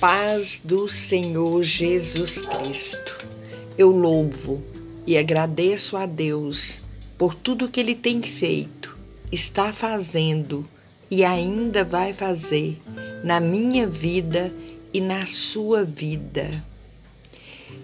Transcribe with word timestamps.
paz 0.00 0.62
do 0.64 0.88
Senhor 0.88 1.62
Jesus 1.62 2.40
Cristo. 2.40 3.18
Eu 3.76 3.90
louvo 3.90 4.62
e 5.06 5.18
agradeço 5.18 5.94
a 5.94 6.06
Deus 6.06 6.80
por 7.18 7.34
tudo 7.34 7.68
que 7.68 7.80
Ele 7.80 7.94
tem 7.94 8.22
feito, 8.22 8.96
está 9.30 9.74
fazendo 9.74 10.66
e 11.10 11.22
ainda 11.22 11.84
vai 11.84 12.14
fazer 12.14 12.80
na 13.22 13.38
minha 13.40 13.86
vida 13.86 14.50
e 14.90 15.02
na 15.02 15.26
sua 15.26 15.84
vida. 15.84 16.50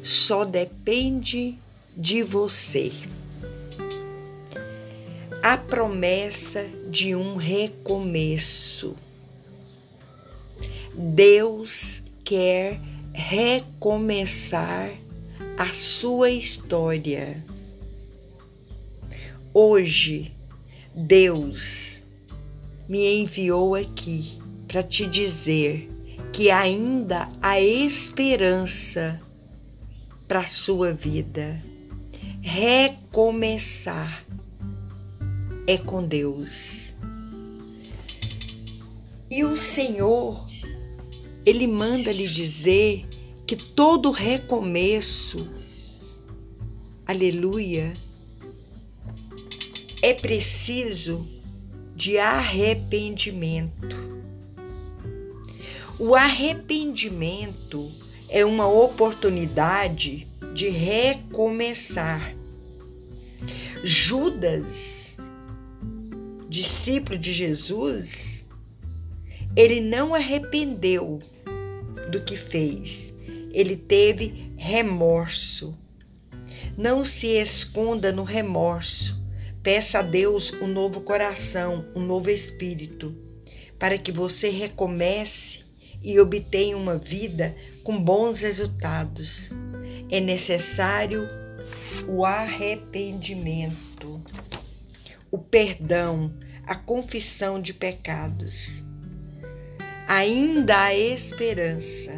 Só 0.02 0.42
depende 0.42 1.54
de 1.94 2.22
você. 2.22 2.92
A 5.42 5.58
promessa 5.58 6.64
de 6.88 7.14
um 7.14 7.36
recomeço. 7.36 8.96
Deus 10.94 12.05
quer 12.26 12.80
recomeçar 13.14 14.90
a 15.56 15.68
sua 15.68 16.28
história. 16.28 17.40
Hoje, 19.54 20.32
Deus 20.92 22.02
me 22.88 23.22
enviou 23.22 23.76
aqui 23.76 24.38
para 24.66 24.82
te 24.82 25.06
dizer 25.06 25.88
que 26.32 26.50
ainda 26.50 27.28
há 27.40 27.60
esperança 27.60 29.20
para 30.26 30.40
a 30.40 30.46
sua 30.46 30.92
vida. 30.92 31.62
Recomeçar 32.42 34.24
é 35.66 35.78
com 35.78 36.04
Deus. 36.04 36.92
E 39.30 39.44
o 39.44 39.56
Senhor 39.56 40.44
ele 41.46 41.68
manda 41.68 42.12
lhe 42.12 42.26
dizer 42.26 43.06
que 43.46 43.54
todo 43.54 44.10
recomeço, 44.10 45.48
aleluia, 47.06 47.92
é 50.02 50.12
preciso 50.12 51.24
de 51.94 52.18
arrependimento. 52.18 53.96
O 56.00 56.16
arrependimento 56.16 57.92
é 58.28 58.44
uma 58.44 58.66
oportunidade 58.68 60.26
de 60.52 60.68
recomeçar. 60.68 62.34
Judas, 63.84 65.16
discípulo 66.48 67.16
de 67.16 67.32
Jesus, 67.32 68.48
ele 69.54 69.80
não 69.80 70.12
arrependeu 70.12 71.22
do 72.16 72.24
que 72.24 72.36
fez. 72.36 73.12
Ele 73.52 73.76
teve 73.76 74.52
remorso. 74.56 75.76
Não 76.76 77.04
se 77.04 77.26
esconda 77.26 78.10
no 78.10 78.24
remorso. 78.24 79.22
Peça 79.62 79.98
a 79.98 80.02
Deus 80.02 80.54
um 80.54 80.66
novo 80.66 81.02
coração, 81.02 81.84
um 81.94 82.00
novo 82.00 82.30
espírito, 82.30 83.14
para 83.78 83.98
que 83.98 84.10
você 84.12 84.48
recomece 84.48 85.60
e 86.02 86.18
obtenha 86.20 86.76
uma 86.76 86.96
vida 86.96 87.54
com 87.82 88.02
bons 88.02 88.40
resultados. 88.40 89.52
É 90.10 90.20
necessário 90.20 91.28
o 92.08 92.24
arrependimento, 92.24 94.22
o 95.30 95.38
perdão, 95.38 96.32
a 96.64 96.76
confissão 96.76 97.60
de 97.60 97.74
pecados 97.74 98.85
ainda 100.06 100.84
há 100.84 100.94
esperança. 100.94 102.12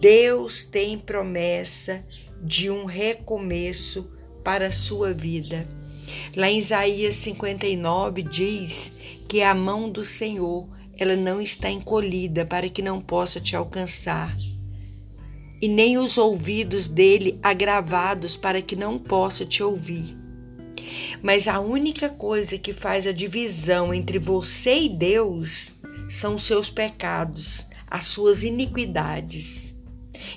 Deus 0.00 0.64
tem 0.64 0.98
promessa 0.98 2.04
de 2.42 2.70
um 2.70 2.84
recomeço 2.84 4.10
para 4.44 4.66
a 4.66 4.72
sua 4.72 5.12
vida. 5.12 5.66
Lá 6.36 6.50
em 6.50 6.58
Isaías 6.58 7.14
59 7.16 8.22
diz 8.22 8.92
que 9.28 9.42
a 9.42 9.54
mão 9.54 9.88
do 9.88 10.04
Senhor 10.04 10.68
ela 10.98 11.16
não 11.16 11.40
está 11.40 11.70
encolhida 11.70 12.44
para 12.44 12.68
que 12.68 12.82
não 12.82 13.00
possa 13.00 13.40
te 13.40 13.56
alcançar, 13.56 14.36
e 15.60 15.68
nem 15.68 15.96
os 15.96 16.18
ouvidos 16.18 16.88
dele 16.88 17.38
agravados 17.42 18.36
para 18.36 18.60
que 18.60 18.76
não 18.76 18.98
possa 18.98 19.44
te 19.44 19.62
ouvir. 19.62 20.16
Mas 21.22 21.48
a 21.48 21.60
única 21.60 22.08
coisa 22.08 22.58
que 22.58 22.72
faz 22.72 23.06
a 23.06 23.12
divisão 23.12 23.94
entre 23.94 24.18
você 24.18 24.82
e 24.82 24.88
Deus 24.88 25.74
são 26.12 26.34
os 26.34 26.42
seus 26.44 26.68
pecados, 26.68 27.66
as 27.86 28.04
suas 28.04 28.42
iniquidades. 28.42 29.74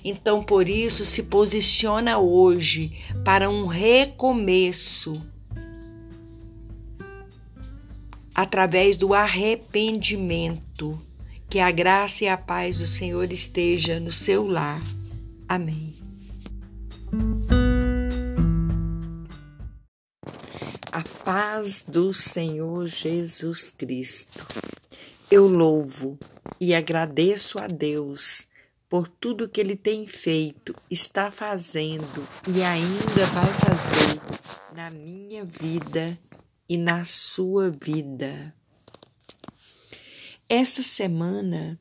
Então, 0.04 0.42
por 0.42 0.70
isso, 0.70 1.04
se 1.04 1.22
posiciona 1.24 2.18
hoje 2.18 2.98
para 3.26 3.50
um 3.50 3.66
recomeço 3.66 5.22
através 8.34 8.96
do 8.96 9.14
arrependimento. 9.14 11.00
Que 11.50 11.60
a 11.60 11.70
graça 11.72 12.24
e 12.24 12.28
a 12.28 12.38
paz 12.38 12.80
do 12.80 12.88
Senhor 12.88 13.32
esteja 13.32 14.00
no 14.00 14.12
seu 14.12 14.48
lar. 14.48 14.82
Amém. 15.48 15.94
A 20.92 21.04
paz 21.24 21.86
do 21.88 22.12
Senhor 22.12 22.88
Jesus 22.88 23.72
Cristo. 23.72 24.46
Eu 25.32 25.48
louvo 25.48 26.20
e 26.62 26.76
agradeço 26.76 27.58
a 27.58 27.66
Deus 27.66 28.48
por 28.88 29.08
tudo 29.08 29.50
que 29.50 29.60
Ele 29.60 29.76
tem 29.76 30.06
feito, 30.06 30.76
está 30.90 31.32
fazendo 31.32 32.24
e 32.48 32.62
ainda 32.62 33.26
vai 33.34 33.54
fazer 33.54 34.76
na 34.76 34.92
minha 34.92 35.44
vida 35.44 36.16
e 36.70 36.78
na 36.78 37.04
sua 37.06 37.72
vida. 37.72 38.54
Essa 40.48 40.84
semana 40.84 41.80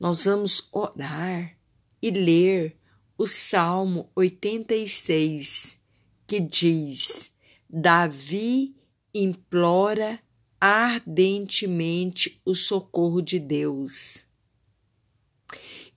nós 0.00 0.24
vamos 0.24 0.68
orar 0.72 1.56
e 2.02 2.10
ler 2.10 2.76
o 3.16 3.24
Salmo 3.24 4.10
86, 4.16 5.80
que 6.26 6.40
diz: 6.40 7.32
Davi 7.70 8.74
implora 9.14 10.18
ardentemente 10.60 12.40
o 12.44 12.54
socorro 12.54 13.20
de 13.20 13.38
Deus. 13.38 14.26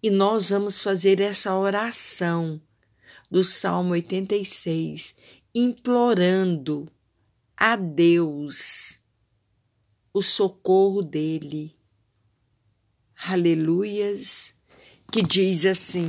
E 0.01 0.09
nós 0.09 0.50
vamos 0.50 0.81
fazer 0.81 1.19
essa 1.19 1.57
oração 1.57 2.62
do 3.29 3.44
Salmo 3.44 3.91
86, 3.91 5.16
implorando 5.53 6.91
a 7.56 7.75
Deus 7.75 9.01
o 10.13 10.22
socorro 10.22 11.01
dele. 11.01 11.75
Aleluias, 13.25 14.53
que 15.12 15.22
diz 15.22 15.66
assim: 15.66 16.07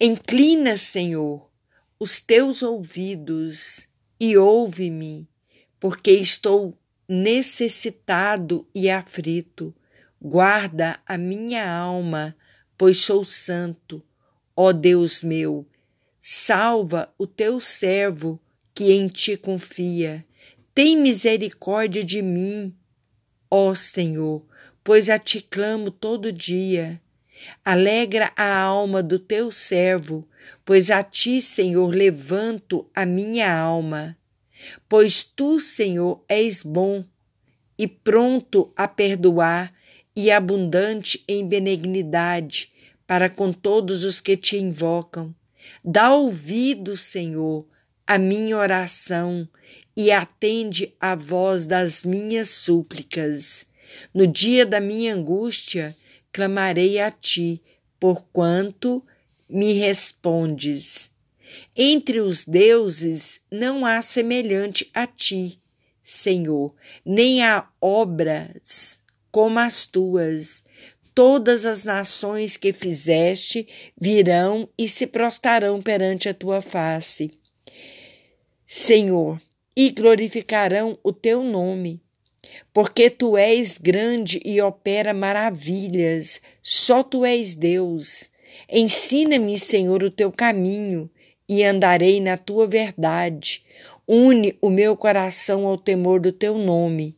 Inclina, 0.00 0.76
Senhor, 0.76 1.48
os 1.98 2.20
teus 2.20 2.62
ouvidos 2.62 3.86
e 4.18 4.36
ouve-me, 4.36 5.28
porque 5.78 6.10
estou 6.10 6.76
necessitado 7.08 8.66
e 8.74 8.90
aflito. 8.90 9.74
Guarda 10.20 11.00
a 11.06 11.18
minha 11.18 11.68
alma, 11.68 12.36
pois 12.78 13.00
sou 13.00 13.24
santo. 13.24 14.02
Ó 14.56 14.72
Deus 14.72 15.22
meu, 15.22 15.66
salva 16.20 17.12
o 17.18 17.26
teu 17.26 17.58
servo 17.58 18.40
que 18.74 18.92
em 18.92 19.08
ti 19.08 19.36
confia. 19.36 20.24
Tem 20.74 20.96
misericórdia 20.96 22.02
de 22.04 22.22
mim, 22.22 22.74
ó 23.50 23.74
Senhor, 23.74 24.46
pois 24.82 25.10
a 25.10 25.18
ti 25.18 25.40
clamo 25.40 25.90
todo 25.90 26.32
dia. 26.32 27.00
Alegra 27.64 28.32
a 28.36 28.56
alma 28.58 29.02
do 29.02 29.18
teu 29.18 29.50
servo, 29.50 30.26
pois 30.64 30.90
a 30.90 31.02
ti, 31.02 31.42
Senhor, 31.42 31.94
levanto 31.94 32.88
a 32.94 33.04
minha 33.04 33.52
alma. 33.52 34.16
Pois 34.88 35.24
tu, 35.24 35.58
Senhor, 35.58 36.24
és 36.28 36.62
bom 36.62 37.04
e 37.78 37.86
pronto 37.86 38.72
a 38.76 38.86
perdoar 38.86 39.72
e 40.14 40.30
abundante 40.30 41.24
em 41.26 41.46
benignidade 41.46 42.70
para 43.06 43.28
com 43.28 43.52
todos 43.52 44.04
os 44.04 44.20
que 44.20 44.36
te 44.36 44.56
invocam. 44.56 45.34
Dá 45.84 46.14
ouvido, 46.14 46.96
Senhor, 46.96 47.66
à 48.06 48.18
minha 48.18 48.56
oração 48.56 49.48
e 49.96 50.10
atende 50.10 50.94
à 51.00 51.14
voz 51.14 51.66
das 51.66 52.04
minhas 52.04 52.48
súplicas. 52.48 53.66
No 54.14 54.26
dia 54.26 54.64
da 54.64 54.80
minha 54.80 55.14
angústia, 55.14 55.96
clamarei 56.32 56.98
a 56.98 57.10
ti, 57.10 57.62
porquanto 58.00 59.04
me 59.48 59.74
respondes. 59.74 61.11
Entre 61.76 62.20
os 62.20 62.44
deuses 62.44 63.40
não 63.50 63.84
há 63.86 64.00
semelhante 64.02 64.90
a 64.92 65.06
ti, 65.06 65.60
Senhor, 66.02 66.74
nem 67.04 67.42
há 67.42 67.68
obras 67.80 69.00
como 69.30 69.58
as 69.58 69.86
tuas. 69.86 70.64
todas 71.14 71.66
as 71.66 71.84
nações 71.84 72.56
que 72.56 72.72
fizeste 72.72 73.68
virão 74.00 74.68
e 74.78 74.88
se 74.88 75.06
prostrarão 75.06 75.80
perante 75.80 76.28
a 76.28 76.34
tua 76.34 76.62
face. 76.62 77.30
Senhor, 78.66 79.40
e 79.76 79.90
glorificarão 79.90 80.98
o 81.02 81.12
teu 81.12 81.42
nome, 81.42 82.00
porque 82.72 83.10
tu 83.10 83.36
és 83.36 83.78
grande 83.78 84.40
e 84.44 84.60
opera 84.60 85.14
maravilhas, 85.14 86.40
só 86.62 87.02
tu 87.02 87.24
és 87.24 87.54
Deus. 87.54 88.30
Ensina-me, 88.68 89.58
Senhor, 89.58 90.02
o 90.02 90.10
teu 90.10 90.30
caminho 90.30 91.10
e 91.52 91.62
andarei 91.62 92.18
na 92.18 92.38
tua 92.38 92.66
verdade. 92.66 93.62
Une 94.08 94.56
o 94.58 94.70
meu 94.70 94.96
coração 94.96 95.66
ao 95.66 95.76
temor 95.76 96.18
do 96.18 96.32
teu 96.32 96.56
nome. 96.56 97.14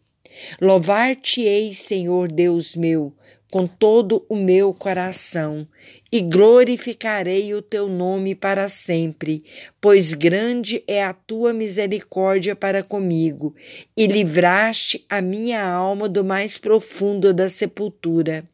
Louvar-te-ei, 0.61 1.73
Senhor 1.73 2.27
Deus 2.27 2.75
meu, 2.75 3.13
com 3.49 3.65
todo 3.65 4.27
o 4.29 4.35
meu 4.35 4.75
coração, 4.75 5.65
e 6.11 6.21
glorificarei 6.21 7.55
o 7.55 7.63
teu 7.63 7.89
nome 7.89 8.35
para 8.35 8.69
sempre, 8.69 9.45
pois 9.81 10.13
grande 10.13 10.83
é 10.89 11.05
a 11.05 11.13
tua 11.13 11.53
misericórdia 11.53 12.57
para 12.57 12.83
comigo, 12.83 13.55
e 13.97 14.09
livraste 14.09 15.05
a 15.09 15.21
minha 15.21 15.65
alma 15.65 16.09
do 16.09 16.25
mais 16.25 16.59
profundo 16.59 17.33
da 17.33 17.49
sepultura. 17.49 18.45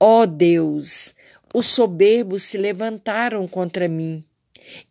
Ó 0.00 0.26
Deus, 0.26 1.14
os 1.54 1.66
soberbos 1.66 2.42
se 2.42 2.58
levantaram 2.58 3.46
contra 3.46 3.86
mim, 3.86 4.24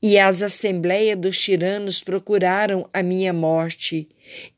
e 0.02 0.18
as 0.18 0.42
assembleias 0.42 1.18
dos 1.18 1.38
tiranos 1.38 2.04
procuraram 2.04 2.88
a 2.94 3.02
minha 3.02 3.34
morte, 3.34 4.08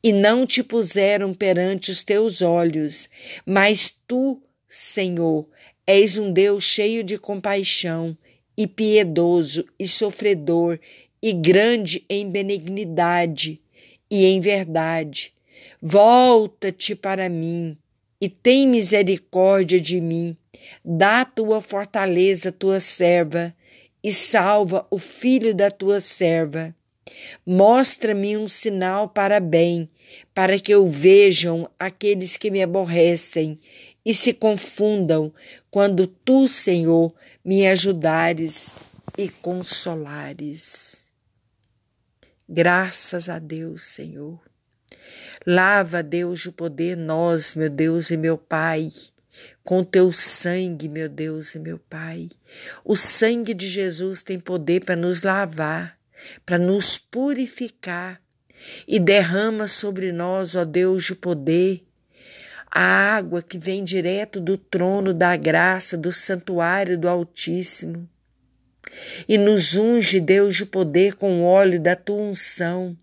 e 0.02 0.12
não 0.12 0.46
te 0.46 0.62
puseram 0.62 1.34
perante 1.34 1.90
os 1.90 2.02
teus 2.02 2.42
olhos, 2.42 3.08
mas 3.44 3.90
tu 4.06 4.40
Senhor, 4.76 5.46
és 5.86 6.18
um 6.18 6.32
Deus 6.32 6.64
cheio 6.64 7.04
de 7.04 7.16
compaixão 7.16 8.18
e 8.56 8.66
piedoso 8.66 9.64
e 9.78 9.86
sofredor 9.86 10.80
e 11.22 11.32
grande 11.32 12.04
em 12.10 12.28
benignidade 12.28 13.60
e 14.10 14.26
em 14.26 14.40
verdade. 14.40 15.32
Volta-te 15.80 16.96
para 16.96 17.28
mim 17.28 17.78
e 18.20 18.28
tem 18.28 18.66
misericórdia 18.66 19.80
de 19.80 20.00
mim. 20.00 20.36
Dá 20.84 21.24
tua 21.24 21.62
fortaleza 21.62 22.50
tua 22.50 22.80
serva 22.80 23.54
e 24.04 24.12
salva 24.12 24.86
o 24.90 24.98
filho 24.98 25.54
da 25.54 25.70
tua 25.70 25.98
serva. 25.98 26.76
Mostra-me 27.46 28.36
um 28.36 28.46
sinal 28.46 29.08
para 29.08 29.40
bem, 29.40 29.88
para 30.34 30.58
que 30.58 30.72
eu 30.72 30.90
vejam 30.90 31.70
aqueles 31.78 32.36
que 32.36 32.50
me 32.50 32.62
aborrecem 32.62 33.58
e 34.04 34.12
se 34.12 34.34
confundam 34.34 35.32
quando 35.70 36.06
tu, 36.06 36.46
Senhor, 36.46 37.14
me 37.42 37.66
ajudares 37.66 38.74
e 39.16 39.30
consolares. 39.30 41.06
Graças 42.46 43.30
a 43.30 43.38
Deus, 43.38 43.86
Senhor. 43.86 44.38
Lava, 45.46 46.02
Deus, 46.02 46.44
o 46.44 46.52
poder 46.52 46.94
nós, 46.94 47.54
meu 47.54 47.70
Deus 47.70 48.10
e 48.10 48.18
meu 48.18 48.36
Pai, 48.36 48.90
com 49.64 49.82
teu 49.82 50.12
sangue, 50.12 50.88
meu 50.88 51.08
Deus 51.08 51.54
e 51.54 51.58
meu 51.58 51.78
Pai. 51.78 52.28
O 52.84 52.94
sangue 52.94 53.52
de 53.52 53.68
Jesus 53.68 54.22
tem 54.22 54.38
poder 54.38 54.84
para 54.84 54.94
nos 54.94 55.22
lavar, 55.22 55.98
para 56.46 56.58
nos 56.58 56.98
purificar 56.98 58.20
e 58.86 59.00
derrama 59.00 59.66
sobre 59.66 60.12
nós, 60.12 60.54
ó 60.54 60.64
Deus, 60.64 61.10
o 61.10 61.16
poder 61.16 61.84
a 62.74 63.14
água 63.14 63.40
que 63.40 63.56
vem 63.56 63.84
direto 63.84 64.40
do 64.40 64.58
trono 64.58 65.14
da 65.14 65.36
graça, 65.36 65.96
do 65.96 66.12
santuário 66.12 66.98
do 66.98 67.08
Altíssimo. 67.08 68.08
E 69.28 69.38
nos 69.38 69.76
unge, 69.76 70.18
Deus, 70.18 70.56
de 70.56 70.66
poder 70.66 71.14
com 71.14 71.40
o 71.40 71.44
óleo 71.44 71.80
da 71.80 71.94
tua 71.94 72.16
unção, 72.20 72.98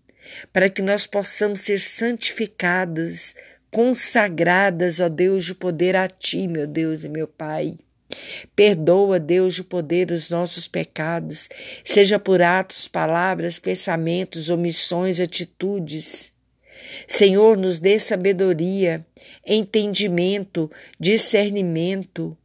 para 0.52 0.68
que 0.68 0.82
nós 0.82 1.06
possamos 1.06 1.62
ser 1.62 1.80
santificados, 1.80 3.34
consagradas, 3.72 5.00
ó 5.00 5.08
Deus, 5.08 5.44
de 5.44 5.54
poder 5.54 5.96
a 5.96 6.06
ti, 6.06 6.46
meu 6.46 6.66
Deus 6.66 7.02
e 7.02 7.08
meu 7.08 7.26
Pai. 7.26 7.76
Perdoa, 8.54 9.18
Deus, 9.18 9.54
de 9.54 9.64
poder 9.64 10.12
os 10.12 10.28
nossos 10.28 10.68
pecados, 10.68 11.48
seja 11.82 12.18
por 12.18 12.42
atos, 12.42 12.86
palavras, 12.86 13.58
pensamentos, 13.58 14.50
omissões, 14.50 15.18
atitudes. 15.18 16.34
Senhor, 17.08 17.56
nos 17.56 17.78
dê 17.78 17.98
sabedoria 17.98 19.04
entendimento, 19.46 20.70
discernimento, 21.00 22.36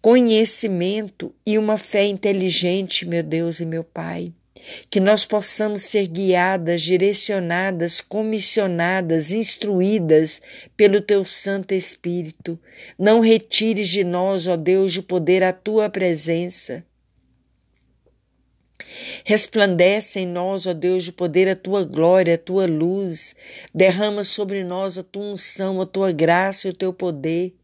conhecimento 0.00 1.34
e 1.44 1.58
uma 1.58 1.76
fé 1.76 2.06
inteligente, 2.06 3.06
meu 3.06 3.22
Deus 3.22 3.58
e 3.58 3.66
meu 3.66 3.82
Pai. 3.82 4.32
Que 4.90 5.00
nós 5.00 5.24
possamos 5.24 5.82
ser 5.82 6.06
guiadas, 6.06 6.82
direcionadas, 6.82 8.00
comissionadas, 8.00 9.30
instruídas 9.30 10.40
pelo 10.76 11.00
Teu 11.00 11.24
Santo 11.24 11.72
Espírito. 11.74 12.58
Não 12.98 13.20
retires 13.20 13.88
de 13.88 14.04
nós, 14.04 14.46
ó 14.46 14.56
Deus, 14.56 14.92
de 14.92 15.02
poder 15.02 15.42
a 15.42 15.52
Tua 15.52 15.88
presença. 15.88 16.84
Resplandece 19.24 20.20
em 20.20 20.26
nós, 20.26 20.66
ó 20.66 20.72
Deus, 20.72 21.04
de 21.04 21.12
poder 21.12 21.48
a 21.48 21.56
tua 21.56 21.84
glória, 21.84 22.34
a 22.34 22.38
tua 22.38 22.66
luz. 22.66 23.34
Derrama 23.74 24.24
sobre 24.24 24.64
nós 24.64 24.98
a 24.98 25.02
tua 25.02 25.24
unção, 25.24 25.80
a 25.80 25.86
tua 25.86 26.12
graça 26.12 26.66
e 26.66 26.70
o 26.70 26.74
teu 26.74 26.92
poder, 26.92 27.54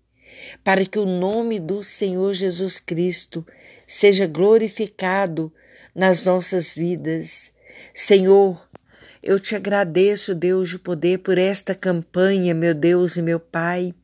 para 0.62 0.84
que 0.84 0.98
o 0.98 1.06
nome 1.06 1.58
do 1.58 1.82
Senhor 1.82 2.34
Jesus 2.34 2.78
Cristo 2.78 3.46
seja 3.86 4.26
glorificado 4.26 5.52
nas 5.94 6.24
nossas 6.24 6.74
vidas. 6.74 7.52
Senhor, 7.92 8.68
eu 9.22 9.38
te 9.38 9.54
agradeço, 9.54 10.34
Deus 10.34 10.68
de 10.68 10.78
poder, 10.78 11.18
por 11.18 11.38
esta 11.38 11.74
campanha, 11.74 12.54
meu 12.54 12.74
Deus 12.74 13.16
e 13.16 13.22
meu 13.22 13.38
Pai, 13.38 13.94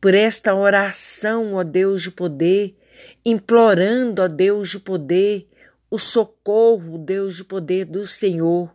por 0.00 0.14
esta 0.14 0.54
oração, 0.54 1.54
ó 1.54 1.62
Deus 1.62 2.02
de 2.02 2.10
poder, 2.10 2.76
implorando, 3.24 4.22
ó 4.22 4.28
Deus 4.28 4.70
de 4.70 4.80
poder, 4.80 5.48
o 5.90 5.98
socorro, 5.98 6.98
Deus 6.98 7.36
de 7.36 7.44
poder 7.44 7.84
do 7.84 8.06
Senhor, 8.06 8.74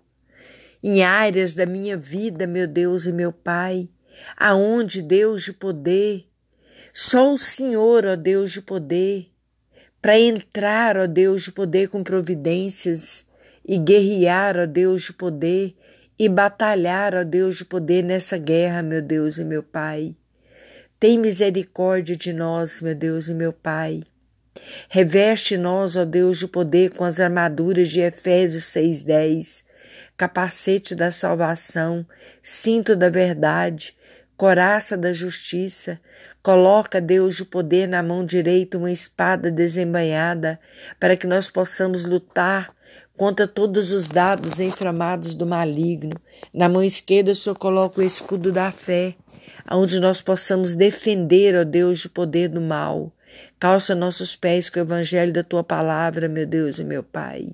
em 0.84 1.04
áreas 1.04 1.54
da 1.54 1.66
minha 1.66 1.98
vida, 1.98 2.48
meu 2.48 2.68
Deus 2.68 3.06
e 3.06 3.12
meu 3.12 3.32
Pai, 3.34 3.90
aonde, 4.38 5.02
Deus 5.02 5.44
de 5.44 5.54
poder, 5.54 6.26
só 6.94 7.34
o 7.34 7.38
Senhor, 7.38 8.06
ó 8.06 8.16
Deus 8.16 8.52
de 8.52 8.62
poder, 8.62 9.31
para 10.02 10.20
entrar, 10.20 10.98
ó 10.98 11.06
Deus 11.06 11.44
de 11.44 11.52
poder, 11.52 11.90
com 11.90 12.04
providências 12.04 13.26
e 13.64 13.78
guerrear, 13.78 14.58
ó 14.58 14.66
Deus 14.66 15.04
de 15.04 15.14
poder, 15.14 15.76
e 16.18 16.28
batalhar, 16.28 17.14
ó 17.14 17.24
Deus 17.24 17.58
de 17.58 17.66
poder, 17.66 18.04
nessa 18.04 18.38
guerra, 18.38 18.82
meu 18.82 19.02
Deus 19.02 19.38
e 19.38 19.44
meu 19.44 19.62
Pai. 19.62 20.16
Tem 21.00 21.18
misericórdia 21.18 22.16
de 22.16 22.34
nós, 22.34 22.82
meu 22.82 22.96
Deus 22.96 23.28
e 23.28 23.34
meu 23.34 23.54
Pai. 23.54 24.04
Reveste-nos, 24.90 25.96
ó 25.96 26.06
Deus, 26.06 26.40
de 26.40 26.48
poder 26.48 26.94
com 26.96 27.04
as 27.04 27.20
armaduras 27.20 27.90
de 27.90 28.02
Efésios 28.02 28.66
6,10, 28.66 29.64
capacete 30.18 30.94
da 30.94 31.12
salvação, 31.12 32.06
cinto 32.42 32.96
da 32.96 33.10
verdade, 33.10 33.96
coraça 34.36 34.98
da 34.98 35.14
justiça. 35.14 36.00
Coloca, 36.44 37.00
Deus, 37.00 37.36
de 37.36 37.46
poder 37.46 37.88
na 37.88 38.02
mão 38.02 38.26
direita 38.26 38.78
uma 38.78 38.92
espada 38.92 39.52
desembainhada, 39.52 40.60
para 41.00 41.16
que 41.16 41.28
nós 41.28 41.50
possamos 41.50 42.04
lutar 42.06 42.74
contra 43.16 43.48
todos 43.48 43.92
os 43.92 44.10
dados 44.10 44.60
inflamados 44.60 45.36
do 45.36 45.46
maligno. 45.46 46.16
Na 46.52 46.68
mão 46.68 46.82
esquerda, 46.82 47.32
o 47.32 47.36
Senhor 47.36 47.56
coloca 47.56 48.02
o 48.02 48.04
escudo 48.04 48.52
da 48.52 48.72
fé, 48.72 49.14
onde 49.72 50.00
nós 50.00 50.22
possamos 50.22 50.74
defender, 50.74 51.56
ó 51.56 51.64
Deus, 51.64 52.00
de 52.00 52.10
poder 52.10 52.50
do 52.50 52.60
mal. 52.60 53.14
Calça 53.60 53.94
nossos 53.94 54.36
pés 54.36 54.68
com 54.68 54.80
o 54.80 54.82
evangelho 54.82 55.32
da 55.32 55.44
tua 55.44 55.64
palavra, 55.64 56.28
meu 56.28 56.48
Deus 56.48 56.80
e 56.80 56.84
meu 56.84 57.04
Pai. 57.04 57.50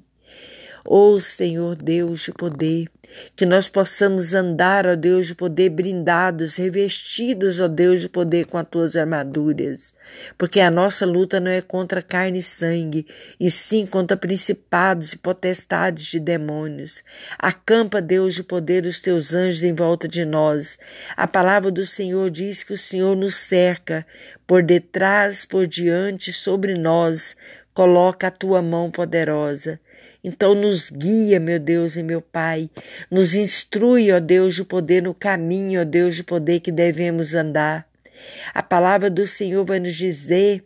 Ó 0.85 1.19
Senhor 1.19 1.75
Deus 1.75 2.21
de 2.21 2.31
poder, 2.31 2.87
que 3.35 3.45
nós 3.45 3.69
possamos 3.69 4.33
andar, 4.33 4.85
ó 4.85 4.95
Deus 4.95 5.27
de 5.27 5.35
poder, 5.35 5.69
brindados, 5.69 6.55
revestidos, 6.55 7.59
ó 7.59 7.67
Deus 7.67 8.01
de 8.01 8.09
poder, 8.09 8.45
com 8.45 8.57
as 8.57 8.67
tuas 8.67 8.95
armaduras, 8.95 9.93
porque 10.37 10.59
a 10.59 10.71
nossa 10.71 11.05
luta 11.05 11.39
não 11.39 11.51
é 11.51 11.61
contra 11.61 12.01
carne 12.01 12.39
e 12.39 12.43
sangue, 12.43 13.07
e 13.39 13.49
sim 13.51 13.85
contra 13.85 14.17
principados 14.17 15.13
e 15.13 15.17
potestades 15.17 16.05
de 16.05 16.19
demônios. 16.19 17.03
Acampa, 17.37 18.01
Deus 18.01 18.35
de 18.35 18.43
poder, 18.43 18.85
os 18.85 18.99
teus 18.99 19.33
anjos 19.33 19.63
em 19.63 19.73
volta 19.73 20.07
de 20.07 20.25
nós. 20.25 20.77
A 21.15 21.27
palavra 21.27 21.71
do 21.71 21.85
Senhor 21.85 22.29
diz 22.29 22.63
que 22.63 22.73
o 22.73 22.77
Senhor 22.77 23.15
nos 23.15 23.35
cerca 23.35 24.05
por 24.47 24.63
detrás, 24.63 25.43
por 25.43 25.67
diante, 25.67 26.31
sobre 26.31 26.73
nós, 26.73 27.35
coloca 27.73 28.27
a 28.27 28.31
tua 28.31 28.61
mão 28.61 28.89
poderosa. 28.89 29.79
Então 30.27 30.53
nos 30.53 30.89
guia, 30.89 31.39
meu 31.39 31.57
Deus 31.57 31.95
e 31.95 32.03
meu 32.03 32.21
Pai, 32.21 32.69
nos 33.09 33.33
instrui, 33.33 34.11
ó 34.11 34.19
Deus 34.19 34.55
de 34.55 34.65
poder, 34.65 35.01
no 35.01 35.13
caminho, 35.13 35.79
ó 35.79 35.85
Deus 35.85 36.17
de 36.17 36.23
poder 36.23 36.59
que 36.59 36.69
devemos 36.69 37.33
andar. 37.33 37.87
A 38.53 38.61
palavra 38.61 39.09
do 39.09 39.25
Senhor 39.25 39.63
vai 39.63 39.79
nos 39.79 39.95
dizer 39.95 40.65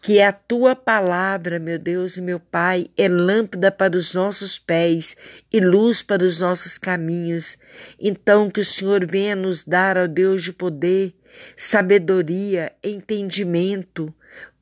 que 0.00 0.22
a 0.22 0.30
tua 0.30 0.76
palavra, 0.76 1.58
meu 1.58 1.76
Deus 1.76 2.16
e 2.16 2.20
meu 2.20 2.38
Pai, 2.38 2.86
é 2.96 3.08
lâmpada 3.08 3.72
para 3.72 3.96
os 3.96 4.14
nossos 4.14 4.60
pés 4.60 5.16
e 5.52 5.58
luz 5.58 6.00
para 6.00 6.22
os 6.22 6.38
nossos 6.38 6.78
caminhos. 6.78 7.58
Então, 7.98 8.48
que 8.48 8.60
o 8.60 8.64
Senhor 8.64 9.04
venha 9.04 9.34
nos 9.34 9.64
dar, 9.64 9.98
ó 9.98 10.06
Deus 10.06 10.44
de 10.44 10.52
poder, 10.52 11.12
sabedoria, 11.56 12.70
entendimento, 12.80 14.14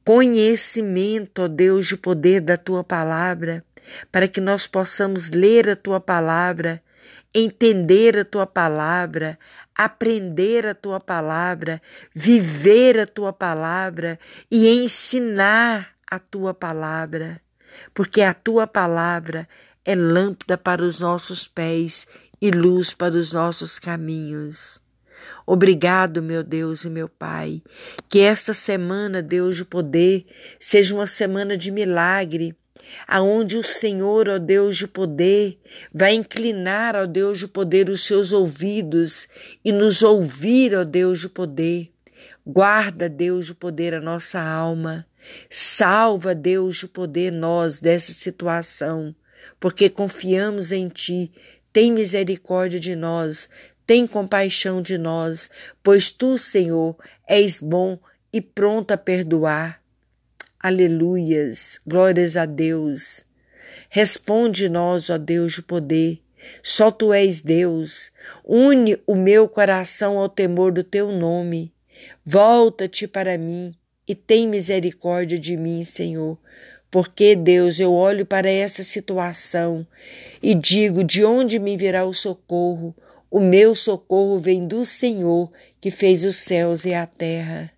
conhecimento, 0.07 1.43
ó 1.43 1.49
Deus 1.49 1.89
de 1.89 1.97
poder 1.97 2.41
da 2.41 2.57
tua 2.57 2.85
palavra, 2.85 3.65
para 4.13 4.29
que 4.29 4.41
nós 4.41 4.65
possamos 4.65 5.33
ler 5.33 5.69
a 5.69 5.75
tua 5.75 5.99
palavra, 5.99 6.81
entender 7.35 8.17
a 8.17 8.25
tua 8.25 8.47
palavra, 8.47 9.37
aprender 9.75 10.65
a 10.65 10.77
tua 10.77 11.01
palavra, 11.01 11.83
viver 12.15 13.01
a 13.01 13.07
tua 13.07 13.33
palavra 13.33 14.17
e 14.49 14.69
ensinar 14.69 15.89
a 16.09 16.21
tua 16.21 16.55
palavra, 16.55 17.41
porque 17.93 18.23
a 18.23 18.33
tua 18.33 18.65
palavra 18.65 19.49
é 19.85 19.97
lâmpada 19.97 20.57
para 20.57 20.85
os 20.85 21.01
nossos 21.01 21.49
pés 21.49 22.07
e 22.41 22.53
luz 22.53 22.95
para 22.95 23.17
os 23.17 23.33
nossos 23.33 23.77
caminhos. 23.77 24.86
Obrigado, 25.47 26.21
meu 26.21 26.43
Deus 26.43 26.85
e 26.85 26.91
meu 26.91 27.09
Pai, 27.09 27.63
que 28.09 28.19
esta 28.19 28.53
semana, 28.53 29.23
Deus 29.23 29.57
de 29.57 29.65
poder, 29.65 30.27
seja 30.59 30.95
uma 30.95 31.07
semana 31.07 31.57
de 31.57 31.71
milagre 31.71 32.55
aonde 33.07 33.57
o 33.57 33.65
Senhor, 33.65 34.29
ó 34.29 34.39
Deus 34.39 34.77
de 34.77 34.87
poder, 34.87 35.59
vai 35.93 36.15
inclinar, 36.15 36.95
ó 36.97 37.07
Deus 37.07 37.39
de 37.39 37.49
poder, 37.49 37.89
os 37.89 38.05
seus 38.05 38.33
ouvidos 38.33 39.29
e 39.65 39.73
nos 39.73 40.03
ouvir, 40.03 40.75
ó 40.75 40.85
Deus 40.85 41.21
de 41.21 41.29
poder. 41.29 41.91
Guarda, 42.47 43.09
Deus 43.09 43.47
de 43.47 43.55
poder, 43.55 43.95
a 43.95 44.01
nossa 44.01 44.41
alma. 44.41 45.07
Salva, 45.51 46.35
Deus 46.35 46.77
de 46.77 46.87
poder, 46.87 47.33
nós 47.33 47.81
dessa 47.81 48.13
situação, 48.13 49.15
porque 49.59 49.91
confiamos 49.91 50.71
em 50.71 50.89
Ti. 50.89 51.33
Tem 51.73 51.91
misericórdia 51.91 52.79
de 52.79 52.95
nós, 52.95 53.51
tem 53.87 54.07
compaixão 54.07 54.83
de 54.83 54.99
nós, 54.99 55.49
pois 55.83 56.11
Tu, 56.11 56.37
Senhor, 56.37 56.97
és 57.27 57.61
bom 57.61 57.99
e 58.33 58.41
pronto 58.41 58.91
a 58.91 58.97
perdoar. 58.97 59.81
Aleluias, 60.59 61.81
glórias 61.87 62.37
a 62.37 62.45
Deus. 62.45 63.25
Responde-nós, 63.89 65.09
ó 65.11 65.19
Deus 65.19 65.55
de 65.55 65.63
poder. 65.63 66.21
Só 66.63 66.91
tu 66.91 67.13
és 67.13 67.41
Deus. 67.43 68.13
Une 68.45 68.99
o 69.07 69.15
meu 69.15 69.49
coração 69.49 70.19
ao 70.19 70.29
temor 70.29 70.73
do 70.73 70.83
teu 70.83 71.13
nome. 71.13 71.73
Volta-te 72.25 73.07
para 73.07 73.39
mim 73.39 73.75
e 74.09 74.15
tem 74.15 74.49
misericórdia 74.49 75.39
de 75.39 75.57
mim, 75.57 75.83
Senhor. 75.85 76.39
Porque, 76.91 77.35
Deus, 77.35 77.81
eu 77.81 77.93
olho 77.93 78.25
para 78.25 78.49
essa 78.49 78.83
situação 78.83 79.87
e 80.43 80.55
digo: 80.55 81.05
de 81.05 81.25
onde 81.25 81.59
me 81.59 81.77
virá 81.77 82.05
o 82.05 82.13
socorro? 82.13 82.95
O 83.31 83.41
meu 83.41 83.75
socorro 83.75 84.39
vem 84.39 84.67
do 84.67 84.87
Senhor 84.87 85.51
que 85.81 85.91
fez 85.91 86.25
os 86.25 86.37
céus 86.37 86.85
e 86.85 86.95
a 86.95 87.07
terra. 87.07 87.73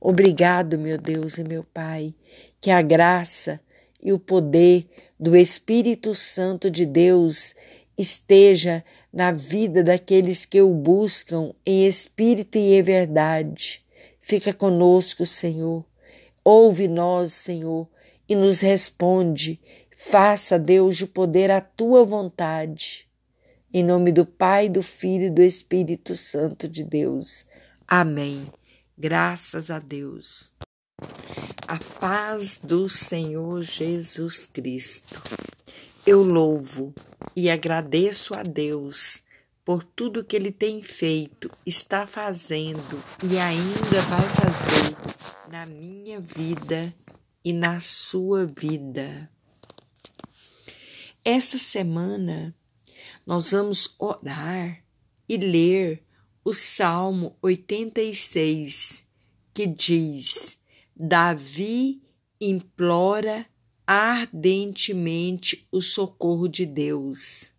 Obrigado, 0.00 0.78
meu 0.78 0.98
Deus 0.98 1.38
e 1.38 1.44
meu 1.44 1.62
Pai, 1.62 2.14
que 2.60 2.70
a 2.70 2.80
graça 2.80 3.60
e 4.02 4.12
o 4.12 4.18
poder 4.18 4.86
do 5.20 5.36
Espírito 5.36 6.14
Santo 6.14 6.70
de 6.70 6.84
Deus 6.84 7.54
esteja 7.96 8.82
na 9.12 9.30
vida 9.30 9.84
daqueles 9.84 10.44
que 10.46 10.60
o 10.60 10.72
buscam 10.72 11.52
em 11.64 11.86
espírito 11.86 12.56
e 12.56 12.74
em 12.74 12.82
verdade. 12.82 13.84
Fica 14.18 14.52
conosco, 14.52 15.26
Senhor. 15.26 15.84
Ouve 16.42 16.88
nós, 16.88 17.32
Senhor, 17.32 17.86
e 18.28 18.34
nos 18.34 18.60
responde. 18.60 19.60
Faça, 19.96 20.58
Deus, 20.58 20.96
de 20.96 21.06
poder 21.06 21.50
a 21.50 21.60
tua 21.60 22.04
vontade. 22.04 23.06
Em 23.74 23.82
nome 23.82 24.12
do 24.12 24.26
Pai, 24.26 24.68
do 24.68 24.82
Filho 24.82 25.28
e 25.28 25.30
do 25.30 25.40
Espírito 25.40 26.14
Santo 26.14 26.68
de 26.68 26.84
Deus. 26.84 27.46
Amém. 27.88 28.46
Graças 28.98 29.70
a 29.70 29.78
Deus. 29.78 30.52
A 31.66 31.78
paz 31.98 32.60
do 32.60 32.86
Senhor 32.86 33.62
Jesus 33.62 34.44
Cristo. 34.44 35.22
Eu 36.06 36.22
louvo 36.22 36.92
e 37.34 37.48
agradeço 37.48 38.34
a 38.34 38.42
Deus 38.42 39.22
por 39.64 39.82
tudo 39.82 40.22
que 40.22 40.36
Ele 40.36 40.52
tem 40.52 40.82
feito, 40.82 41.50
está 41.64 42.06
fazendo 42.06 43.02
e 43.24 43.38
ainda 43.38 44.02
vai 44.02 44.28
fazer 44.34 45.50
na 45.50 45.64
minha 45.64 46.20
vida 46.20 46.92
e 47.42 47.54
na 47.54 47.80
sua 47.80 48.44
vida. 48.44 49.30
Essa 51.24 51.56
semana 51.56 52.54
nós 53.26 53.52
vamos 53.52 53.94
orar 53.98 54.82
e 55.28 55.36
ler 55.36 56.02
o 56.44 56.52
Salmo 56.52 57.36
86, 57.40 59.06
que 59.54 59.66
diz: 59.66 60.58
Davi 60.94 62.02
implora 62.40 63.46
ardentemente 63.86 65.66
o 65.70 65.80
socorro 65.80 66.48
de 66.48 66.66
Deus. 66.66 67.52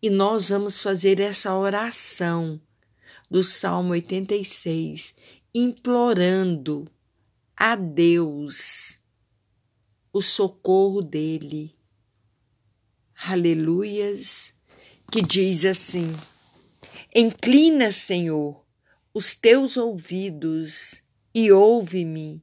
E 0.00 0.08
nós 0.08 0.48
vamos 0.50 0.80
fazer 0.80 1.18
essa 1.18 1.56
oração 1.56 2.60
do 3.28 3.42
Salmo 3.42 3.92
86, 3.92 5.14
implorando 5.52 6.88
a 7.56 7.74
Deus 7.74 9.00
o 10.12 10.22
socorro 10.22 11.02
dele. 11.02 11.77
Aleluias, 13.20 14.54
que 15.10 15.20
diz 15.20 15.64
assim: 15.64 16.14
Inclina, 17.12 17.90
Senhor, 17.90 18.64
os 19.12 19.34
teus 19.34 19.76
ouvidos 19.76 21.00
e 21.34 21.50
ouve-me, 21.50 22.40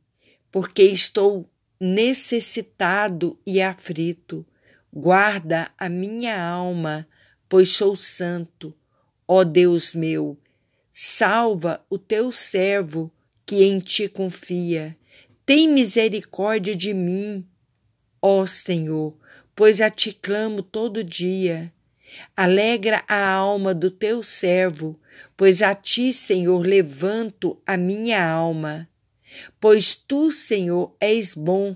porque 0.51 0.84
estou 0.84 1.50
necessitado 1.79 3.39
e 3.48 3.62
aflito. 3.62 4.46
Guarda 4.94 5.72
a 5.77 5.88
minha 5.88 6.46
alma, 6.46 7.08
pois 7.48 7.72
sou 7.72 7.96
santo. 7.96 8.75
Ó 9.25 9.46
Deus 9.46 9.94
meu, 9.94 10.38
salva 10.91 11.84
o 11.89 11.98
teu 11.98 12.34
servo 12.34 13.10
que 13.46 13.63
em 13.63 13.79
ti 13.79 14.10
confia. 14.10 14.96
Tem 15.46 15.70
misericórdia 15.70 16.75
de 16.75 16.94
mim, 16.94 17.48
ó 18.22 18.46
Senhor, 18.46 19.17
pois 19.56 19.80
a 19.82 19.90
ti 19.90 20.12
clamo 20.12 20.62
todo 20.62 21.04
dia. 21.04 21.72
Alegra 22.36 23.04
a 23.08 23.30
alma 23.30 23.74
do 23.74 23.90
teu 23.90 24.22
servo, 24.22 25.00
pois 25.36 25.62
a 25.62 25.74
ti, 25.74 26.14
Senhor, 26.14 26.66
levanto 26.66 27.58
a 27.66 27.78
minha 27.78 28.26
alma. 28.26 28.88
Pois 29.60 29.96
tu, 29.96 30.32
Senhor, 30.32 30.96
és 31.00 31.34
bom 31.34 31.76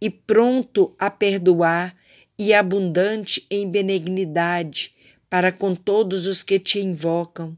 e 0.00 0.10
pronto 0.10 0.94
a 0.98 1.10
perdoar 1.10 1.94
e 2.38 2.52
abundante 2.52 3.46
em 3.50 3.68
benignidade 3.68 4.94
para 5.28 5.50
com 5.50 5.74
todos 5.74 6.26
os 6.26 6.42
que 6.42 6.58
te 6.58 6.78
invocam. 6.78 7.56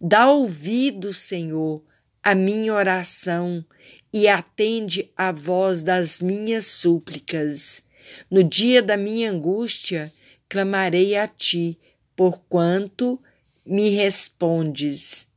Dá 0.00 0.30
ouvido, 0.30 1.12
Senhor, 1.12 1.82
à 2.22 2.34
minha 2.34 2.72
oração 2.72 3.64
e 4.12 4.28
atende 4.28 5.10
à 5.16 5.32
voz 5.32 5.82
das 5.82 6.20
minhas 6.20 6.66
súplicas. 6.66 7.82
No 8.30 8.42
dia 8.42 8.82
da 8.82 8.96
minha 8.96 9.30
angústia, 9.30 10.12
clamarei 10.48 11.16
a 11.16 11.26
ti, 11.28 11.78
porquanto 12.16 13.20
me 13.64 13.90
respondes. 13.90 15.28